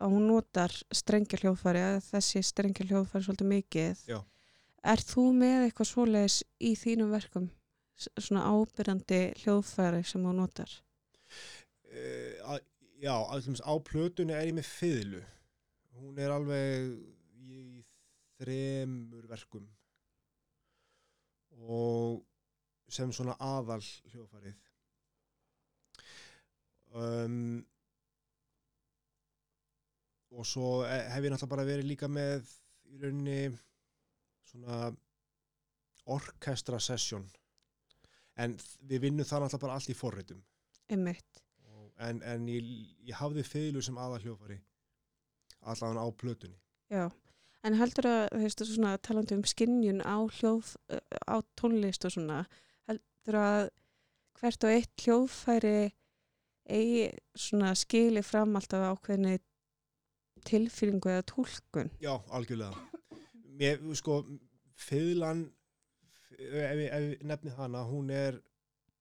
að 0.03 0.14
hún 0.14 0.29
notar 0.31 0.77
strengjarhljóðfæri, 0.95 1.83
að 1.88 1.99
þessi 2.12 2.45
strengjarhljóðfæri 2.47 3.27
svolítið 3.27 3.51
mikið. 3.51 4.05
Já. 4.12 4.21
Er 4.95 5.03
þú 5.11 5.25
með 5.42 5.66
eitthvað 5.66 5.90
svoleiðis 5.90 6.38
í 6.62 6.73
þínum 6.79 7.11
verkum? 7.12 7.51
Svona 8.19 8.47
ábyrjandi 8.51 9.21
hljóðfæri 9.43 10.03
sem 10.07 10.25
þú 10.25 10.35
notar? 10.38 10.73
uh, 11.93 12.59
já, 13.03 13.15
allum 13.15 13.57
á 13.62 13.75
plötunni 13.85 14.37
er 14.37 14.51
ég 14.51 14.57
með 14.57 14.69
fiðlu. 14.71 15.23
Hún 16.01 16.19
er 16.19 16.35
alveg 16.35 16.93
í 17.47 17.62
þremur 18.38 19.29
verkum. 19.31 19.69
Og 21.62 22.23
sem 22.93 23.12
svona 23.15 23.37
aðal 23.41 23.81
hljófarið 24.12 24.59
um, 26.95 27.65
og 30.33 30.49
svo 30.49 30.83
eh, 30.85 31.09
hef 31.12 31.25
ég 31.25 31.33
náttúrulega 31.33 31.53
bara 31.55 31.69
verið 31.69 31.88
líka 31.88 32.09
með 32.09 32.49
í 32.93 33.01
rauninni 33.01 33.38
svona 34.51 34.91
orkestra 36.12 36.81
session 36.83 37.25
en 38.40 38.57
við 38.88 39.07
vinnum 39.07 39.27
það 39.29 39.45
náttúrulega 39.45 39.64
bara 39.66 39.79
allt 39.79 39.92
í 39.92 39.97
forritum. 39.97 40.42
En, 42.03 42.23
en 42.27 42.47
ég, 42.51 42.71
ég 43.07 43.18
hafði 43.18 43.45
fiðlu 43.47 43.83
sem 43.85 43.99
aða 44.01 44.21
hljófari 44.23 44.59
allavega 45.62 46.03
á 46.03 46.09
plötunni. 46.18 46.59
Já, 46.90 47.07
en 47.62 47.79
heldur 47.79 48.09
að, 48.11 48.23
þú 48.33 48.42
veist, 48.42 48.64
svona 48.73 48.97
talandi 49.07 49.38
um 49.38 49.45
skinnjun 49.47 50.03
á 50.03 50.18
hljóð, 50.40 50.75
á 51.31 51.37
tónlist 51.59 52.07
og 52.09 52.16
svona, 52.16 52.42
heldur 52.90 53.38
að 53.38 53.71
hvert 54.40 54.66
og 54.66 54.75
eitt 54.75 55.05
hljóðfæri 55.05 55.92
eigi 56.73 57.07
svona 57.38 57.73
skili 57.79 58.23
fram 58.27 58.57
alltaf 58.59 58.83
ákveðinni 58.90 59.38
tilfýringu 60.49 61.12
eða 61.12 61.27
tólkun? 61.31 61.92
já, 62.03 62.14
algjörlega. 62.35 62.75
Mér, 63.59 63.83
sko, 63.95 64.23
fiðlan 64.75 65.47
ef 66.38 66.79
ég, 66.81 66.88
ef 66.92 67.03
ég 67.12 67.23
nefni 67.29 67.51
hana 67.57 67.85
hún 67.88 68.11
er 68.11 68.40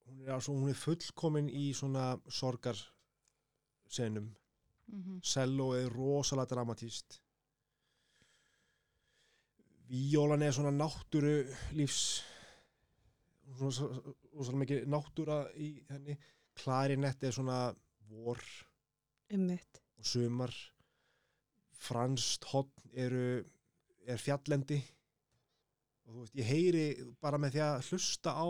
hún 0.07 0.21
er, 0.27 0.39
hún 0.47 0.69
er 0.69 0.75
fullkomin 0.75 1.49
í 1.49 1.71
svona 1.77 2.13
sorgar 2.29 2.77
senum 3.89 4.31
Mhm. 4.91 5.21
Cello 5.23 5.69
er 5.73 5.87
rosalega 5.87 6.49
dramatíst 6.51 7.21
Víólan 9.91 10.43
er 10.43 10.51
svona 10.55 10.71
náttúru 10.71 11.31
lífs 11.75 12.01
svona, 13.57 13.71
svona, 13.75 14.13
svona 14.31 14.61
mikið 14.63 14.85
náttúra 14.91 15.37
í 15.59 15.71
henni. 15.89 16.15
Klarinett 16.55 17.23
er 17.27 17.35
svona 17.35 17.57
vor 18.11 18.39
Einmitt. 19.31 19.81
og 19.99 20.05
sumar. 20.05 20.53
Franskt 21.81 22.45
hotn 22.51 22.91
eru 22.93 23.43
er 24.07 24.17
fjallendi 24.21 24.79
og 26.11 26.17
þú 26.17 26.25
veist, 26.25 26.35
ég 26.35 26.49
heyri 26.51 26.85
bara 27.23 27.39
með 27.39 27.55
því 27.55 27.61
að 27.65 27.85
hlusta 27.89 28.33
á 28.35 28.49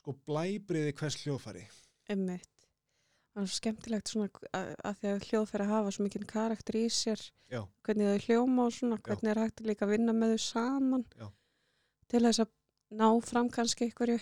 sko 0.00 0.14
blæbriði 0.26 0.94
hvers 0.98 1.16
hljófari 1.22 1.62
Einmitt. 2.10 2.50
Það 3.34 3.42
er 3.42 3.48
svo 3.48 3.58
skemmtilegt 3.58 4.10
svona 4.10 4.26
að, 4.54 4.66
að 4.84 4.98
því 5.00 5.08
að 5.10 5.24
hljóðfæri 5.28 5.68
hafa 5.70 5.92
svo 5.94 6.04
mikinn 6.04 6.26
karakter 6.28 6.76
í 6.78 6.84
sér, 6.92 7.22
Já. 7.50 7.62
hvernig 7.86 8.10
þau 8.10 8.26
hljóma 8.28 8.66
og 8.68 8.74
svona, 8.76 8.98
hvernig 9.06 9.32
er 9.32 9.40
hægt 9.40 9.62
að 9.62 9.70
líka 9.70 9.88
vinna 9.90 10.14
með 10.14 10.34
þau 10.34 10.42
saman 10.44 11.06
Já. 11.18 11.26
til 12.12 12.22
þess 12.26 12.44
að 12.44 12.52
ná 12.94 13.08
fram 13.26 13.48
kannski 13.50 13.88
einhverju. 13.88 14.20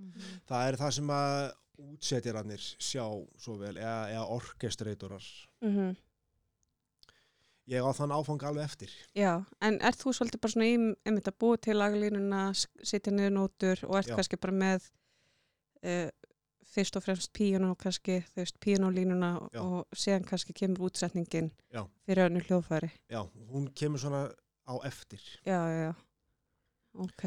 Mhm. 0.00 0.40
það 0.48 0.68
er 0.68 0.76
það 0.80 0.92
sem 0.96 1.10
að 1.12 1.52
útsetjarannir 1.80 2.66
sjá 2.80 3.04
svo 3.40 3.56
vel 3.60 3.74
eða, 3.76 3.98
eða 4.14 4.28
orkestreitorar 4.38 5.26
Mm 5.60 5.96
ég 7.70 7.84
á 7.86 7.90
þann 7.94 8.12
áfang 8.16 8.42
alveg 8.48 8.64
eftir 8.66 8.92
Já, 9.16 9.32
en 9.62 9.78
ert 9.86 10.00
þú 10.02 10.12
svolítið 10.16 10.40
bara 10.42 10.52
svona 10.54 10.66
í 10.70 10.78
einmitt 11.06 11.28
að 11.30 11.38
búa 11.42 11.58
til 11.62 11.76
laglínuna, 11.78 12.40
sitja 12.82 13.12
niður 13.14 13.36
nótur 13.36 13.84
og 13.88 13.98
ert 14.00 14.10
Já. 14.10 14.16
kannski 14.18 14.38
bara 14.42 14.56
með 14.62 14.88
uh, 15.84 16.08
fyrst 16.70 16.96
og 16.98 17.02
fremst 17.02 17.32
píano 17.34 17.72
kannski, 17.78 18.20
þú 18.30 18.42
veist, 18.42 18.58
píanolínuna 18.62 19.30
Já. 19.54 19.62
og 19.62 19.86
síðan 19.96 20.26
kannski 20.28 20.54
kemur 20.54 20.88
útsetningin 20.90 21.50
Já. 21.74 21.84
fyrir 22.06 22.26
önnu 22.28 22.42
hljóðfæri. 22.46 22.90
já, 23.10 23.22
hún 23.50 23.70
kemur 23.74 23.98
svona 24.02 24.26
á 24.66 24.74
eftir 24.86 25.20
Já, 25.46 25.58
já, 25.66 25.80
já. 25.90 25.94
Ok. 26.94 27.24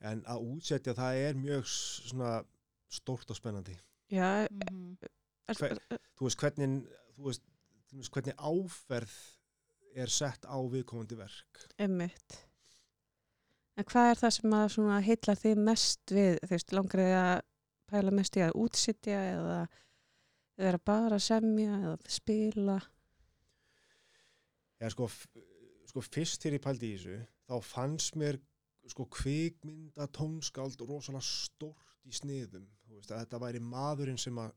en 0.00 0.22
að 0.24 0.44
útsetja 0.54 0.94
það 0.96 1.14
er 1.28 1.34
mjög 1.36 1.64
svona 1.68 2.42
stórt 2.90 3.30
og 3.30 3.36
spennandi 3.36 3.76
Já, 4.10 4.46
Mhm. 4.50 4.96
er, 5.48 5.54
Hver- 5.54 5.78
þú 6.18 6.24
veist 6.26 6.38
hvernig 6.40 6.86
þú 7.16 7.22
veist, 7.28 7.42
hvernig 7.90 8.36
áferð 8.38 9.18
er 9.98 10.12
sett 10.12 10.46
á 10.46 10.54
viðkomandi 10.70 11.18
verk 11.18 11.64
Emmitt. 11.80 12.38
En 13.78 13.86
hvað 13.88 14.10
er 14.12 14.20
það 14.20 14.34
sem 14.36 14.54
að 14.54 14.66
svona 14.74 14.98
heilla 15.02 15.34
þig 15.40 15.60
mest 15.66 16.12
við, 16.14 16.34
þú 16.44 16.52
veist, 16.52 16.74
langar 16.76 17.02
þig 17.02 17.14
að 17.16 17.36
pæla 17.90 18.14
mest 18.14 18.36
í 18.36 18.42
að 18.44 18.56
útsitja 18.60 19.20
eða 19.32 19.60
vera 20.60 20.80
bara 20.90 21.16
að 21.16 21.24
semja 21.24 21.78
eða 21.78 21.94
spila? 22.12 22.76
Já, 24.80 24.88
sko, 24.92 25.08
sko 25.88 26.04
fyrst 26.04 26.44
þegar 26.44 26.58
ég 26.58 26.64
pældi 26.66 26.90
í 26.90 26.98
þessu, 26.98 27.16
þá 27.48 27.56
fannst 27.70 28.18
mér 28.20 28.38
sko 28.90 29.06
kvikmynda 29.12 30.06
tónskáld 30.16 30.80
rosalega 30.88 31.24
stórt 31.24 32.06
í 32.08 32.14
sniðum. 32.16 32.66
Veist, 32.90 33.12
þetta 33.12 33.40
væri 33.42 33.60
maðurinn 33.62 34.20
sem 34.20 34.36
að 34.40 34.52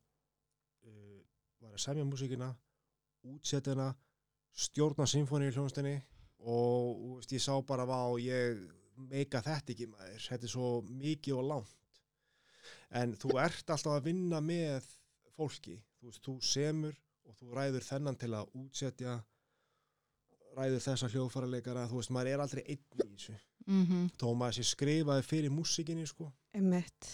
uh, 0.88 1.20
var 1.64 1.76
að 1.76 1.84
semja 1.84 2.06
músíkina, 2.08 2.54
útsetjana, 3.24 3.92
stjórna 4.54 5.06
symfóni 5.10 5.48
í 5.50 5.54
hljónstinni 5.56 5.96
og 6.44 7.18
veist, 7.18 7.32
ég 7.34 7.42
sá 7.42 7.56
bara 7.66 7.86
vá, 7.88 8.00
ég 8.20 8.60
meika 9.10 9.42
þetta 9.42 9.74
ekki 9.74 9.88
maður, 9.90 10.20
þetta 10.28 10.46
er 10.50 10.52
svo 10.54 10.72
mikið 10.90 11.38
og 11.40 11.48
langt. 11.50 12.02
En 12.94 13.16
þú 13.18 13.38
ert 13.42 13.70
alltaf 13.74 13.96
að 13.98 14.04
vinna 14.10 14.42
með 14.44 14.86
fólki, 15.38 15.80
þú 16.00 16.12
veist, 16.12 16.24
þú 16.28 16.36
semur 16.46 16.98
og 17.26 17.38
þú 17.40 17.54
ræður 17.56 17.88
þennan 17.88 18.20
til 18.20 18.34
að 18.38 18.52
útsetja 18.60 19.16
ræður 20.54 20.84
þessa 20.86 21.10
hljóðfæraleikara 21.10 21.88
þú 21.90 21.98
veist, 22.02 22.12
maður 22.14 22.34
er 22.36 22.44
aldrei 22.44 22.64
einn 22.68 22.84
í 23.08 23.08
þessu 23.16 23.40
Mhm. 23.66 24.10
þó 24.20 24.28
maður 24.36 24.58
sé 24.60 24.64
skrifaði 24.76 25.24
fyrir 25.24 25.50
músikinni 25.50 26.04
sko. 26.06 26.28
Emmitt. 26.54 27.08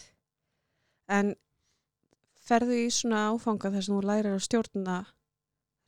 En 1.07 1.35
ferðu 2.41 2.73
í 2.73 2.89
svona 2.89 3.29
áfanga 3.29 3.69
þess 3.69 3.87
að 3.89 3.93
þú 3.93 4.01
lærir 4.09 4.33
að 4.33 4.41
stjórna 4.47 4.95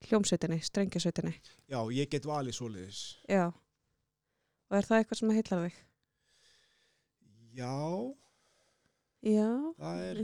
hljómsveitinni, 0.10 0.60
strengjasveitinni? 0.66 1.34
já, 1.70 1.80
ég 1.94 2.10
get 2.10 2.26
valið 2.26 2.58
svoleiðis 2.58 3.02
Já. 3.30 3.52
Og 4.72 4.78
er 4.78 4.88
það 4.88 5.02
eitthvað 5.02 5.20
sem 5.20 5.32
heillar 5.36 5.64
þig? 5.68 5.80
já, 7.54 7.74
Já. 9.22 9.50
það 9.78 10.04
er 10.10 10.22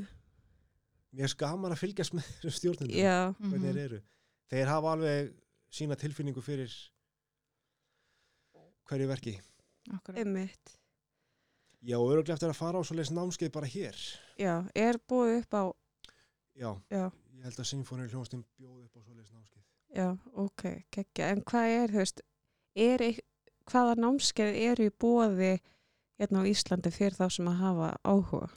mér 1.18 1.32
skaman 1.34 1.74
að 1.76 1.82
fylgjast 1.84 2.14
með 2.18 2.30
þessum 2.42 2.56
stjórnundum 2.60 2.98
Já. 2.98 3.34
hvernig 3.40 3.60
Mhm. 3.60 3.68
þeir 3.68 3.84
eru 3.86 4.02
þeir 4.52 4.68
hafa 4.72 4.92
alveg 4.96 5.34
sína 5.72 5.96
tilfinningu 6.00 6.42
fyrir 6.42 6.72
hverju 8.88 9.08
verki 9.08 9.36
Akkurat. 9.94 10.20
Emmitt. 10.20 10.74
já, 11.84 11.98
og 12.00 12.10
öruglega 12.12 12.34
eftir 12.36 12.50
að 12.50 12.56
fara 12.60 12.80
á 12.80 12.84
svoleiðis 12.84 13.12
námskeið 13.12 13.52
bara 13.52 13.68
hér 13.68 13.96
Já. 14.40 14.70
Er 14.76 14.98
búið 15.10 15.42
upp 15.42 15.54
á, 15.54 15.64
já, 16.56 16.72
já. 16.92 17.12
Ég 17.38 17.44
held 17.48 17.60
að 17.62 17.68
Sinfónir 17.70 18.10
hljónstinn 18.12 18.44
bjóð 18.58 18.84
upp 18.88 18.98
á 18.98 19.02
svoleiðis 19.06 19.32
námskeið 19.36 19.64
Já, 19.98 20.08
ok, 20.36 20.64
geggja. 20.92 21.30
En 21.32 21.42
hvað 21.48 21.74
er, 21.78 21.92
þú 21.94 22.02
veist, 22.04 22.22
er, 22.76 23.04
hvaða 23.72 23.94
námskeið 24.04 24.58
eru 24.68 24.88
í 24.90 24.94
bóði 25.00 25.52
hérna 26.20 26.42
á 26.44 26.50
Íslandi 26.50 26.92
fyrir 26.92 27.16
þá 27.16 27.28
sem 27.38 27.48
að 27.48 27.62
hafa 27.62 27.90
áhuga? 28.04 28.50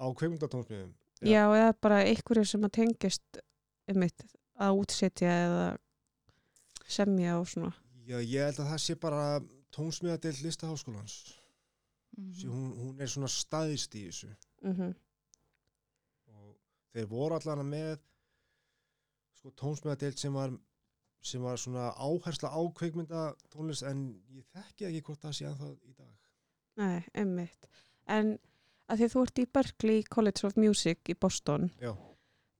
á 0.00 0.06
kveimdatónsmiðum 0.16 0.94
Já, 1.20 1.42
eða 1.52 1.72
bara 1.84 1.98
einhverju 2.08 2.46
sem 2.48 2.62
að 2.64 2.72
tengist 2.78 3.40
einmitt 3.90 4.22
að 4.60 4.78
útsetja 4.80 5.28
eða 5.44 5.66
semja 6.90 7.34
og 7.38 7.44
svona. 7.50 7.74
já, 8.08 8.16
ég 8.24 8.46
held 8.48 8.62
að 8.62 8.70
það 8.72 8.80
sé 8.86 8.96
bara 9.02 9.24
tónsmiðadeild 9.76 10.40
listaháskólans 10.46 11.36
Mhm. 12.16 12.32
mm. 12.32 12.50
hún, 12.50 12.72
hún 12.80 13.00
er 13.00 13.06
svona 13.12 13.28
staðist 13.30 13.94
í 13.94 14.06
þessu 14.08 14.32
Mm 14.64 14.80
og 14.80 14.94
þeir 16.94 17.06
voru 17.10 17.36
allan 17.38 17.66
með 17.70 17.98
sko 19.40 19.52
tónsmiðadeild 19.62 20.18
sem 20.20 20.34
var 20.36 20.52
sem 21.22 21.42
var 21.44 21.58
svona 21.60 21.90
áhersla 22.00 22.48
á 22.48 22.60
kveikmynda 22.76 23.24
tónlist 23.52 23.84
en 23.84 23.98
ég 24.32 24.44
þekki 24.54 24.86
ekki 24.88 25.02
hvort 25.08 25.20
það 25.26 25.34
sé 25.36 25.48
að 25.50 25.58
það 25.60 25.74
í 25.90 25.94
dag 25.98 26.16
Nei, 26.80 27.02
einmitt. 27.14 27.66
En 28.08 28.30
að 28.88 29.02
því 29.02 29.04
að 29.06 29.12
þú 29.14 29.22
ert 29.26 29.40
í 29.42 29.48
Berkeley 29.58 30.04
College 30.08 30.46
of 30.48 30.56
Music 30.56 31.10
í 31.12 31.16
Boston, 31.20 31.66
Já. 31.82 31.90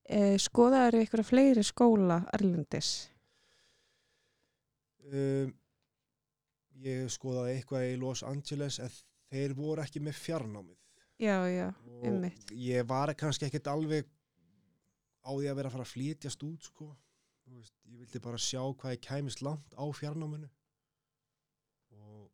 eh, 0.05 0.35
skoðaður 0.39 0.99
ykkur 1.07 1.23
fleiri 1.25 1.65
skóla 1.65 2.19
Erlendis? 2.37 2.91
um, 5.11 5.55
ég 6.85 7.09
skoðaði 7.13 7.55
eitthvað 7.57 7.87
í 7.89 7.97
Los 8.01 8.23
Angeles 8.27 8.79
en 8.85 8.93
þeir 9.33 9.55
voru 9.59 9.83
ekki 9.85 10.03
með 10.05 10.21
fjarnámið 10.21 10.77
Já, 11.21 11.37
já, 11.53 11.67
og 11.85 12.05
Einmitt. 12.09 12.53
ég 12.57 12.87
var 12.89 13.11
kannski 13.19 13.49
ekkert 13.49 13.67
alveg 13.73 14.07
á 15.21 15.31
því 15.31 15.47
að 15.51 15.57
vera 15.61 15.69
að 15.71 15.75
fara 15.77 15.85
að 15.87 15.93
flytjast 15.95 16.45
út 16.47 16.69
sko. 16.71 16.91
Þú 17.45 17.57
veist, 17.59 17.75
ég 17.91 17.99
vildi 18.05 18.21
bara 18.23 18.39
sjá 18.39 18.61
hvað 18.63 18.93
ég 18.95 19.01
kæmist 19.07 19.43
langt 19.43 19.75
á 19.75 19.85
fjarnáminu 19.97 20.49
og 21.97 22.31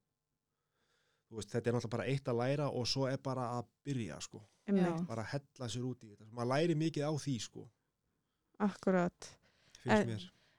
þú 1.31 1.39
veist, 1.39 1.51
þetta 1.55 1.71
er 1.71 1.77
náttúrulega 1.77 1.95
bara 1.97 2.09
eitt 2.13 2.29
að 2.31 2.39
læra 2.43 2.67
og 2.71 2.87
svo 2.91 3.07
er 3.11 3.19
bara 3.23 3.47
að 3.59 3.71
byrja 3.87 4.19
sko. 4.21 4.43
bara 5.07 5.23
að 5.23 5.31
hella 5.33 5.69
sér 5.71 5.85
út 5.87 6.03
í 6.05 6.09
þetta 6.11 6.27
maður 6.35 6.51
læri 6.53 6.75
mikið 6.75 7.07
á 7.07 7.13
því 7.23 7.35
sko, 7.41 7.65
akkurat. 8.59 9.29
finnst 9.85 10.03
En- 10.03 10.17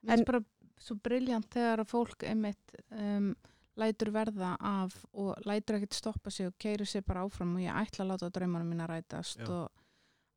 finnst 0.08 0.26
bara 0.26 0.42
svo 0.80 0.96
briljant 1.04 1.50
þegar 1.52 1.82
að 1.84 1.90
fólk 1.92 2.24
einmitt 2.24 2.76
um, 2.92 3.32
lætur 3.78 4.12
verða 4.14 4.56
af 4.60 4.94
og 5.14 5.36
lætur 5.46 5.76
ekkert 5.80 5.94
stoppa 5.98 6.32
sig 6.32 6.48
og 6.48 6.56
keiri 6.58 6.86
sig 6.86 7.04
bara 7.06 7.26
áfram 7.26 7.56
og 7.58 7.62
ég 7.62 7.74
ætla 7.74 8.06
að 8.06 8.12
láta 8.14 8.30
draumanum 8.32 8.70
mína 8.74 8.88
rætast 8.90 9.38
Já. 9.42 9.50
og 9.50 9.72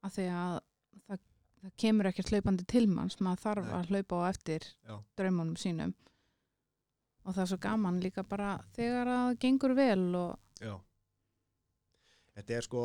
að 0.04 0.16
því 0.16 0.26
að 0.34 0.60
það, 1.06 1.20
það 1.60 1.72
kemur 1.84 2.08
ekkert 2.10 2.30
hlaupandi 2.32 2.66
til 2.68 2.86
manns, 2.88 3.18
maður 3.20 3.42
þarf 3.44 3.66
Nei. 3.66 3.74
að 3.78 3.90
hlaupa 3.92 4.20
á 4.20 4.24
eftir 4.30 4.66
Já. 4.88 4.96
draumanum 5.20 5.56
sínum 5.60 5.94
og 7.24 7.34
það 7.36 7.42
er 7.44 7.50
svo 7.52 7.58
gaman 7.60 8.00
líka 8.00 8.24
bara 8.24 8.54
þegar 8.76 9.10
að 9.12 9.20
það 9.26 9.38
gengur 9.44 9.74
vel 9.76 10.14
og 10.16 10.38
Já. 10.60 10.74
Þetta 12.36 12.56
er 12.56 12.64
sko, 12.64 12.82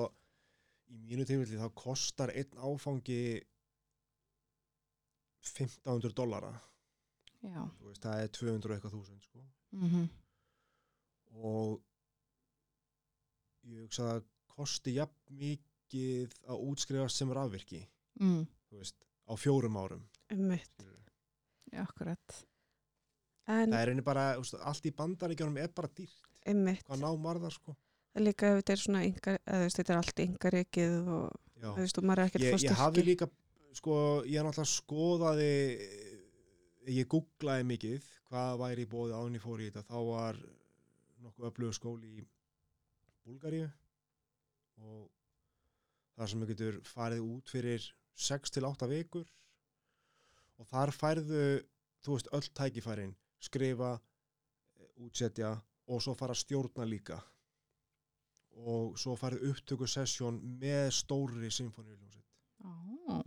í 0.92 0.98
mínu 1.08 1.26
tilfelli 1.28 1.60
þá 1.62 1.70
kostar 1.78 2.32
einn 2.36 2.58
áfangi 2.60 3.20
1500 5.46 6.16
dollara. 6.18 6.52
veist, 7.86 8.02
það 8.02 8.22
er 8.24 8.32
200 8.34 8.72
og 8.72 8.76
eitthvað 8.76 8.96
þúsund, 8.98 9.26
sko. 9.28 9.44
mm 9.76 10.08
Og 11.36 11.82
ég 13.68 13.82
hugsa 13.84 14.06
að 14.16 14.22
kosti 14.56 14.94
jafn 14.96 15.36
mikið 15.36 16.32
að 16.48 16.62
útskrifast 16.72 17.20
sem 17.20 17.32
rafvirki, 17.36 17.82
mm, 18.22 18.46
veist, 18.82 18.96
á 19.30 19.34
fjórum 19.40 19.78
árum. 19.82 20.04
Já, 21.72 21.82
akkurat 21.86 22.42
En 23.48 23.70
Það 23.70 23.82
er 23.84 23.90
einnig 23.92 24.06
bara, 24.06 24.22
þú 24.36 24.42
veist, 24.42 24.56
allt 24.72 24.86
í 24.90 24.92
bandaríkjánum 24.98 25.58
er 25.62 25.70
bara 25.76 25.90
dýrt. 25.94 26.30
einmitt, 26.46 26.84
Hvað 26.88 27.02
nám 27.04 27.24
var 27.24 27.38
það, 27.44 27.52
sko? 27.60 27.76
er 28.16 28.22
líka 28.26 28.48
ef 28.48 28.60
þetta 28.62 28.74
er 28.74 28.80
svona 28.82 29.02
yngar, 29.06 29.40
eða 29.46 29.58
þú 29.60 29.66
veist, 29.66 29.78
þetta 29.82 29.94
er 29.94 29.98
allt 30.00 30.22
yngarikið 30.26 30.94
og 31.16 31.26
Já. 31.62 31.68
þú 31.68 31.80
veist, 31.82 31.98
og 32.00 32.04
maður 32.08 32.22
er 32.24 32.30
ekkert 32.30 32.46
ég, 32.46 32.54
fór 32.56 32.64
ég 32.66 32.80
hafi 32.80 33.04
líka 33.04 33.28
sko, 33.76 33.96
ég 34.26 34.40
er 34.40 34.46
náttúrulega 34.48 34.72
skoðaði 34.72 35.50
ég 36.96 37.08
googlaði 37.12 37.66
mikið 37.74 38.08
hvað 38.30 38.58
væri 38.62 38.86
í 38.86 38.90
bóði 38.90 39.14
án 39.18 39.36
ég 39.36 39.44
fór 39.44 39.62
í 39.62 39.68
þetta 39.70 39.84
þá 39.90 39.98
var 40.10 40.40
nokkuð 41.26 41.48
öflugur 41.50 41.76
skóli 41.78 42.12
í 42.22 42.26
Búlgaríu 43.26 43.68
og 44.86 45.10
þar 46.16 46.30
sem 46.32 46.44
við 46.46 46.52
getur 46.54 46.80
farið 46.88 47.24
út 47.26 47.50
fyrir 47.52 47.88
6 48.16 48.52
til 48.56 48.66
8 48.66 48.88
vikur 48.90 49.26
og 50.60 50.68
þar 50.72 50.92
færðu 50.96 51.46
þú 52.06 52.16
veist 52.16 52.32
öll 52.32 52.50
tækifærin 52.56 53.16
skrifa, 53.44 53.96
eh, 54.80 54.92
útsetja 55.04 55.56
og 55.88 56.02
svo 56.02 56.16
fara 56.18 56.34
stjórna 56.34 56.86
líka 56.88 57.20
og 58.56 58.96
svo 59.00 59.18
farið 59.20 59.50
upptöku 59.52 59.88
sessjón 59.90 60.40
með 60.62 60.88
stóri 60.96 61.52
symfóniuljónsett 61.52 62.24
Ó. 62.64 63.22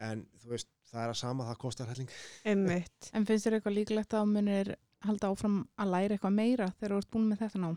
en 0.00 0.24
þú 0.40 0.54
veist, 0.54 0.70
það 0.88 1.02
er 1.04 1.12
að 1.12 1.20
sama 1.20 1.46
það 1.50 1.60
kostar 1.60 1.90
helling 1.92 2.10
Einmitt. 2.48 3.10
En 3.12 3.26
finnst 3.28 3.46
þér 3.46 3.58
eitthvað 3.58 3.76
líklegt 3.76 4.16
að 4.16 4.32
munir 4.32 4.72
halda 5.04 5.30
áfram 5.32 5.60
að 5.80 5.92
læra 5.94 6.16
eitthvað 6.16 6.36
meira 6.36 6.72
þegar 6.78 6.94
þú 6.96 7.02
ert 7.02 7.12
búin 7.12 7.28
með 7.28 7.44
þetta 7.44 7.62
ná? 7.62 7.70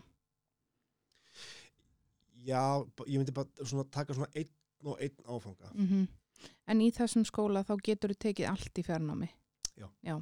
Já, 2.44 2.64
ég 3.08 3.20
myndi 3.20 3.32
bara 3.36 3.64
svona 3.64 3.86
taka 3.88 4.16
svona 4.16 4.32
einn 4.36 4.50
og 4.84 5.00
einn 5.00 5.24
áfanga. 5.24 5.70
Mm 5.72 6.08
En 6.66 6.80
í 6.80 6.90
þessum 6.94 7.24
skóla 7.28 7.64
þá 7.66 7.74
getur 7.84 8.14
þú 8.14 8.18
tekið 8.24 8.48
allt 8.50 8.78
í 8.80 8.84
fjarnámi. 8.86 9.28
Já. 9.76 10.16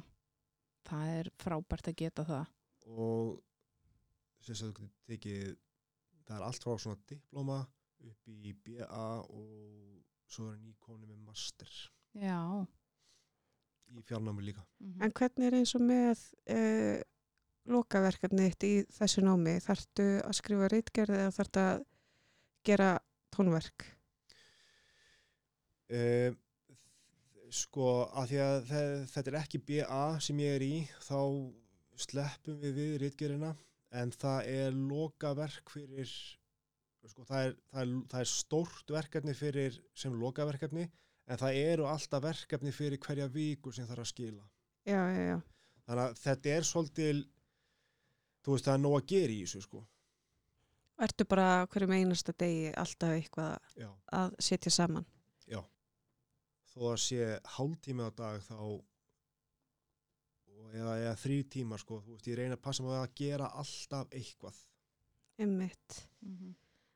Það 0.83 1.11
er 1.17 1.29
frábært 1.39 1.87
að 1.87 1.99
geta 2.01 2.25
það. 2.27 2.47
og 2.83 3.41
sem 4.43 4.55
sagt, 4.59 4.75
þú 4.75 4.83
getur 4.83 5.07
tekið 5.07 5.53
það 6.27 6.35
er 6.37 6.45
allt 6.47 6.65
frá 6.65 6.77
svona 6.83 6.99
diploma 7.07 7.59
upp 8.03 8.27
í 8.27 8.51
BA 8.65 9.05
og 9.23 10.01
svo 10.27 10.49
er 10.51 10.57
nýkóni 10.59 11.07
með 11.07 11.21
master 11.23 11.71
Já. 12.19 12.39
í 13.93 14.03
fjarnámi 14.03 14.43
líka 14.43 14.65
Mm 14.79 15.01
En 15.03 15.11
hvernig 15.11 15.47
er 15.47 15.57
eins 15.61 15.75
og 15.75 15.81
með 15.81 16.25
uh, 16.51 16.99
lokaverkefni 17.71 18.49
þitt 18.51 18.63
í 18.67 18.73
þessu 18.91 19.23
námi? 19.23 19.55
Þarftu 19.63 20.07
að 20.27 20.35
skrifa 20.35 20.67
reitgerði 20.67 21.19
eða 21.21 21.35
þarftu 21.37 21.59
að 21.63 21.83
gera 22.67 22.99
tónverk? 23.31 23.85
Uh, 25.91 26.35
sko 27.53 27.87
að 28.17 28.31
því 28.31 28.39
að 28.43 28.55
þe- 28.69 29.03
þetta 29.13 29.31
er 29.33 29.39
ekki 29.41 29.59
BA 29.67 30.01
sem 30.25 30.39
ég 30.41 30.55
er 30.57 30.65
í 30.65 30.75
þá 31.05 31.19
sleppum 32.03 32.57
við 32.63 32.77
við 32.79 32.95
ritgerina 33.03 33.51
en 33.93 34.11
það 34.17 34.47
er 34.49 34.73
lokaverk 34.73 35.69
fyrir 35.69 36.09
sko 37.03 37.25
það 37.27 37.45
er, 37.49 37.55
það 37.69 37.81
er, 37.83 37.93
það 38.13 38.19
er 38.23 38.29
stórt 38.31 38.93
verkefni 38.95 39.33
fyrir 39.37 39.77
sem 39.93 40.15
lokaverkefni 40.17 40.87
en 41.29 41.39
það 41.39 41.59
eru 41.61 41.85
alltaf 41.91 42.23
verkefni 42.23 42.71
fyrir 42.75 42.97
hverja 43.03 43.27
viku 43.31 43.71
sem 43.75 43.85
þarf 43.89 44.05
að 44.07 44.11
skila 44.13 44.45
Já, 44.87 44.99
já, 45.13 45.21
já. 45.29 45.37
þannig 45.87 46.03
að 46.07 46.17
þetta 46.23 46.53
er 46.57 46.65
svolítil 46.67 47.19
þú 48.43 48.55
veist 48.55 48.65
það 48.67 48.73
er 48.79 48.81
nóg 48.87 48.97
að 48.97 49.05
gera 49.13 49.35
í 49.37 49.41
þessu 49.45 49.61
sko 49.67 49.83
Ertu 51.03 51.25
bara 51.27 51.45
hverjum 51.73 51.93
einasta 51.97 52.33
degi 52.37 52.67
alltaf 52.77 53.13
eitthvað 53.15 53.85
að 54.13 54.35
setja 54.45 54.71
saman? 54.71 55.05
Já 55.47 55.61
þó 56.73 56.79
að 56.93 56.99
sé 57.05 57.39
hálftími 57.57 58.03
á 58.07 58.09
dag 58.17 58.41
þá 58.41 58.57
og 58.63 58.83
eða, 60.73 60.93
eða 61.03 61.15
þrý 61.23 61.37
tímar 61.55 61.81
sko 61.81 61.99
þú 62.05 62.15
veist 62.17 62.29
ég 62.31 62.37
reyna 62.39 62.57
að 62.57 62.63
passa 62.65 62.83
mig 62.85 62.95
að 62.97 63.15
gera 63.19 63.49
alltaf 63.61 64.07
eitthvað 64.13 64.61
Einmitt. 65.41 66.07
-hmm. 66.21 66.53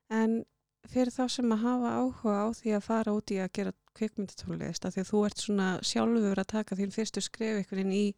En 0.10 0.45
fyrir 0.88 1.12
þá 1.12 1.28
sem 1.30 1.52
að 1.52 1.64
hafa 1.64 1.89
áhuga 2.00 2.36
á 2.38 2.48
því 2.54 2.74
að 2.78 2.84
fara 2.86 3.14
út 3.18 3.32
í 3.32 3.38
að 3.41 3.52
gera 3.54 3.74
kvikmyndatónlist, 3.98 4.86
af 4.86 4.93
því 4.93 5.02
að 5.02 5.10
þú 5.12 5.26
ert 5.26 5.38
svona 5.41 5.70
sjálfur 5.82 6.39
að 6.39 6.52
taka 6.54 6.76
þín 6.76 6.93
fyrstu 6.93 7.22
skref 7.22 7.58
einhvern 7.58 7.78
veginn 7.82 7.91
í 7.98 8.16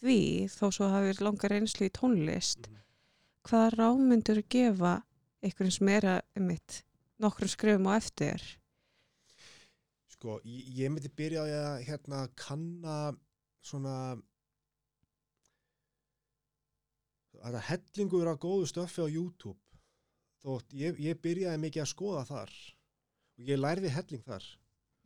því, 0.00 0.48
þó 0.48 0.66
svo 0.72 0.88
hafið 0.88 1.20
langar 1.20 1.50
reynslu 1.50 1.86
í 1.86 1.90
tónlist, 1.98 2.68
Mhm. 2.68 2.78
hvaða 3.44 3.70
rámyndur 3.76 4.42
gefa 4.48 5.02
einhvern 5.42 5.70
sem 5.70 5.88
er 5.88 6.02
að, 6.02 6.20
einmitt, 6.36 6.82
nokkrum 7.20 7.48
skrefum 7.48 7.86
á 7.86 7.96
eftir? 7.96 8.58
Sko 10.22 10.36
ég, 10.46 10.86
myndi 10.94 11.10
byrja 11.18 11.42
á 11.42 11.46
að 11.50 11.80
hérna 11.88 12.18
kanna 12.38 12.96
svona 13.66 13.94
þetta 17.42 17.62
hellingur 17.66 18.28
af 18.30 18.38
góðu 18.42 18.68
stöffi 18.70 19.02
á 19.02 19.08
YouTube. 19.10 19.58
Þótt 20.42 20.74
ég, 20.78 20.98
ég 21.02 21.18
byrjaði 21.22 21.58
mikið 21.62 21.82
að 21.84 21.90
skoða 21.90 22.22
þar 22.28 22.52
og 23.38 23.48
ég 23.50 23.58
lærði 23.58 23.90
helling 23.94 24.22
þar. 24.26 24.46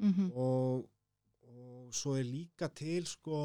Mm 0.05 0.13
og, 0.37 0.85
og 1.49 1.95
svo 1.97 2.17
er 2.21 2.27
líka 2.29 2.69
til 2.77 3.07
sko 3.09 3.39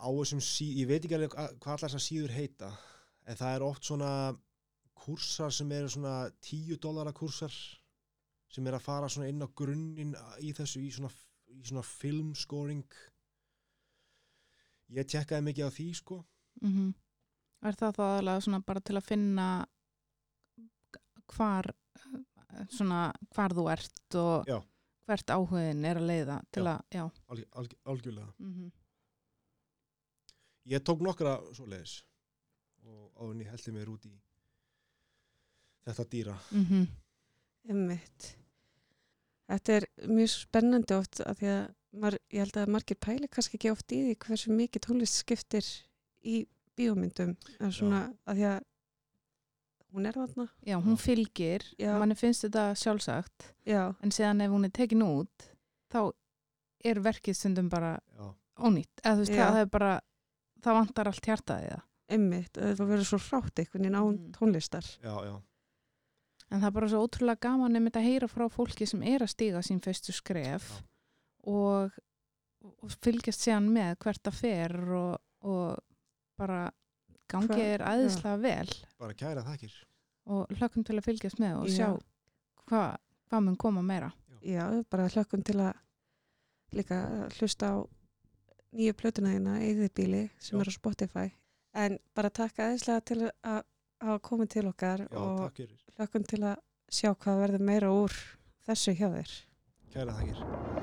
á 0.00 0.08
þessum 0.10 0.40
síð, 0.42 0.72
ég 0.82 0.88
veit 0.90 1.04
ekki 1.04 1.14
alveg 1.14 1.34
hva- 1.36 1.50
hvað 1.60 1.74
allar 1.76 1.82
þessar 1.84 2.02
síður 2.06 2.34
heita 2.34 2.70
en 3.28 3.36
það 3.38 3.54
er 3.54 3.62
oft 3.66 3.84
svona 3.86 4.12
kursar 5.00 5.52
sem 5.54 5.70
eru 5.76 5.88
svona 5.92 6.14
10 6.42 6.78
dólara 6.82 7.12
kursar 7.14 7.52
sem 8.50 8.66
er 8.66 8.76
að 8.76 8.86
fara 8.86 9.08
svona 9.08 9.30
inn 9.30 9.44
á 9.44 9.48
grunninn 9.56 10.14
í 10.42 10.52
þessu 10.56 10.82
í 10.82 10.90
svona, 10.94 11.10
í 11.54 11.62
svona 11.66 11.84
filmscoring 11.86 12.96
ég 14.96 15.06
tjekkaði 15.06 15.46
mikið 15.46 15.70
á 15.70 15.76
því 15.76 15.88
sko 15.94 16.24
-hmm. 16.62 16.94
Er 17.60 17.76
það 17.76 17.96
þá 17.96 18.02
aðalega 18.02 18.40
svona 18.40 18.60
bara 18.60 18.80
til 18.80 18.96
að 18.96 19.04
finna 19.04 19.46
hvar 21.34 21.74
svona 22.68 23.12
hvar 23.34 23.52
þú 23.52 23.64
ert 23.70 24.14
og 24.14 24.48
Já. 24.48 24.58
hvert 25.06 25.30
áhugin 25.30 25.84
er 25.84 25.96
að 25.96 26.06
leiða 26.06 26.42
til 26.50 26.64
Já. 26.64 26.72
að, 26.72 26.80
já. 26.90 27.10
alg, 27.28 27.44
alg, 27.52 27.74
algjörlega 27.84 28.32
Mm 28.38 28.70
ég 30.70 30.82
tók 30.84 31.00
nokkra 31.02 31.38
svoleiðis 31.56 32.00
og 32.86 33.06
áður 33.16 33.32
en 33.34 33.40
ég 33.44 33.50
heldi 33.50 33.72
mér 33.74 33.90
út 33.92 34.04
í 34.06 34.12
þetta 35.86 36.04
dýra 36.12 36.36
-hmm. 36.50 36.86
Þetta 39.50 39.76
er 39.80 39.86
mjög 40.06 40.30
spennandi 40.30 40.94
oft 40.94 41.20
af 41.26 41.38
því 41.40 41.48
að 41.56 41.68
mar, 42.00 42.16
ég 42.30 42.44
held 42.44 42.56
að 42.62 42.68
margir 42.76 42.98
pæli 43.02 43.28
kannski 43.28 43.58
ekki 43.58 43.72
oft 43.72 43.92
í 43.96 44.00
því 44.06 44.16
hversu 44.24 44.52
mikið 44.54 44.84
tónlist 44.86 45.16
skiptir 45.24 45.66
í 46.22 46.36
bíómyndum 46.78 47.32
en 47.58 47.72
svona 47.74 48.04
að 48.30 48.38
því 48.38 48.44
að 48.52 48.60
hún 49.90 50.06
er 50.06 50.14
þarna. 50.14 50.44
Já, 50.62 50.76
hún 50.78 50.96
fylgir, 51.02 51.64
Já. 51.80 51.96
manni 51.98 52.14
finnst 52.14 52.44
þetta 52.46 52.68
sjálfsagt 52.78 53.48
Já, 53.66 53.88
en 54.04 54.12
séðan 54.14 54.44
ef 54.44 54.52
hún 54.54 54.68
er 54.68 54.70
tekin 54.76 55.02
út 55.02 55.48
þá 55.90 56.12
er 56.86 57.00
verkið 57.02 57.34
stundum 57.36 57.68
bara 57.72 57.96
já, 57.98 58.28
ónýtt, 58.62 59.02
eða 59.02 59.16
þú 59.18 59.24
veist 59.24 59.34
Já. 59.34 59.40
það, 59.42 59.50
það 59.56 59.60
er 59.64 59.70
bara 59.74 59.90
það 60.62 60.78
vantar 60.78 61.10
allt 61.10 61.26
hjartaði 61.26 61.72
það 61.74 61.86
einmitt. 62.10 62.56
Það 62.58 62.80
verður 62.90 63.06
svo 63.06 63.18
frátt 63.22 63.60
einhvern 63.62 63.84
veginn 63.84 63.98
án 63.98 64.14
Mm. 64.14 64.30
tónlistar. 64.34 64.86
já, 65.02 65.14
já, 65.26 65.34
en 66.50 66.60
það 66.60 66.68
er 66.68 66.76
bara 66.76 66.88
svo 66.92 67.02
ótrúlega 67.06 67.44
gaman 67.46 67.78
einmitt 67.78 67.98
að 67.98 68.08
heyra 68.08 68.28
frá 68.30 68.46
fólki 68.52 68.88
sem 68.88 69.02
er 69.06 69.24
að 69.24 69.32
stíga 69.34 69.62
sín 69.66 69.82
fyrstu 69.84 70.14
skref 70.16 70.66
Já. 70.70 70.80
og, 71.52 71.98
og 72.70 72.96
fylgjast 73.04 73.46
séðan 73.46 73.70
með 73.74 73.94
hvert 74.04 74.22
það 74.26 74.40
fer 74.40 74.76
og, 75.00 75.12
og 75.46 75.78
bara 76.40 76.62
gangið 77.30 77.66
er 77.66 77.86
æðislega 77.86 78.40
vel 78.42 78.74
bara 79.00 79.18
kæra 79.22 79.46
þakkir 79.46 79.76
og 80.30 80.56
hlökkum 80.58 80.86
til 80.86 80.98
að 80.98 81.06
fylgjast 81.06 81.42
með 81.42 81.60
og 81.62 81.70
Já. 81.70 81.76
sjá 81.76 82.66
hvað 82.70 82.98
hva 83.30 83.44
mun 83.44 83.60
koma 83.60 83.84
meira 83.86 84.10
Já, 84.40 84.64
bara 84.88 85.08
hlökkum 85.12 85.42
til 85.44 85.58
að 85.60 85.74
líka 86.72 87.28
hlusta 87.36 87.74
á 87.74 87.78
nýju 88.72 88.94
plötuna 88.96 89.34
þína, 89.34 89.58
Eðibíli, 89.66 90.22
sem 90.38 90.56
Já. 90.56 90.62
er 90.62 90.70
á 90.70 90.72
Spotify. 90.72 91.26
En 91.74 91.98
bara 92.14 92.30
takk 92.30 92.62
aðeinslega 92.62 93.04
til 93.06 93.18
að 93.26 93.62
hafa 94.00 94.18
komið 94.24 94.52
til 94.54 94.66
okkar 94.70 95.04
já, 95.04 95.18
og 95.18 95.42
takk 95.44 95.60
fyrir, 95.60 95.82
hlökkum 96.00 96.22
til 96.24 96.38
að 96.48 96.60
sjá 96.88 97.10
hvað 97.12 97.42
verður 97.42 97.64
meira 97.68 97.90
úr 97.92 98.14
þessu 98.64 98.96
hjá 98.96 99.10
þér. 99.12 99.34
kæra 99.92 100.16
þakkir 100.16 100.79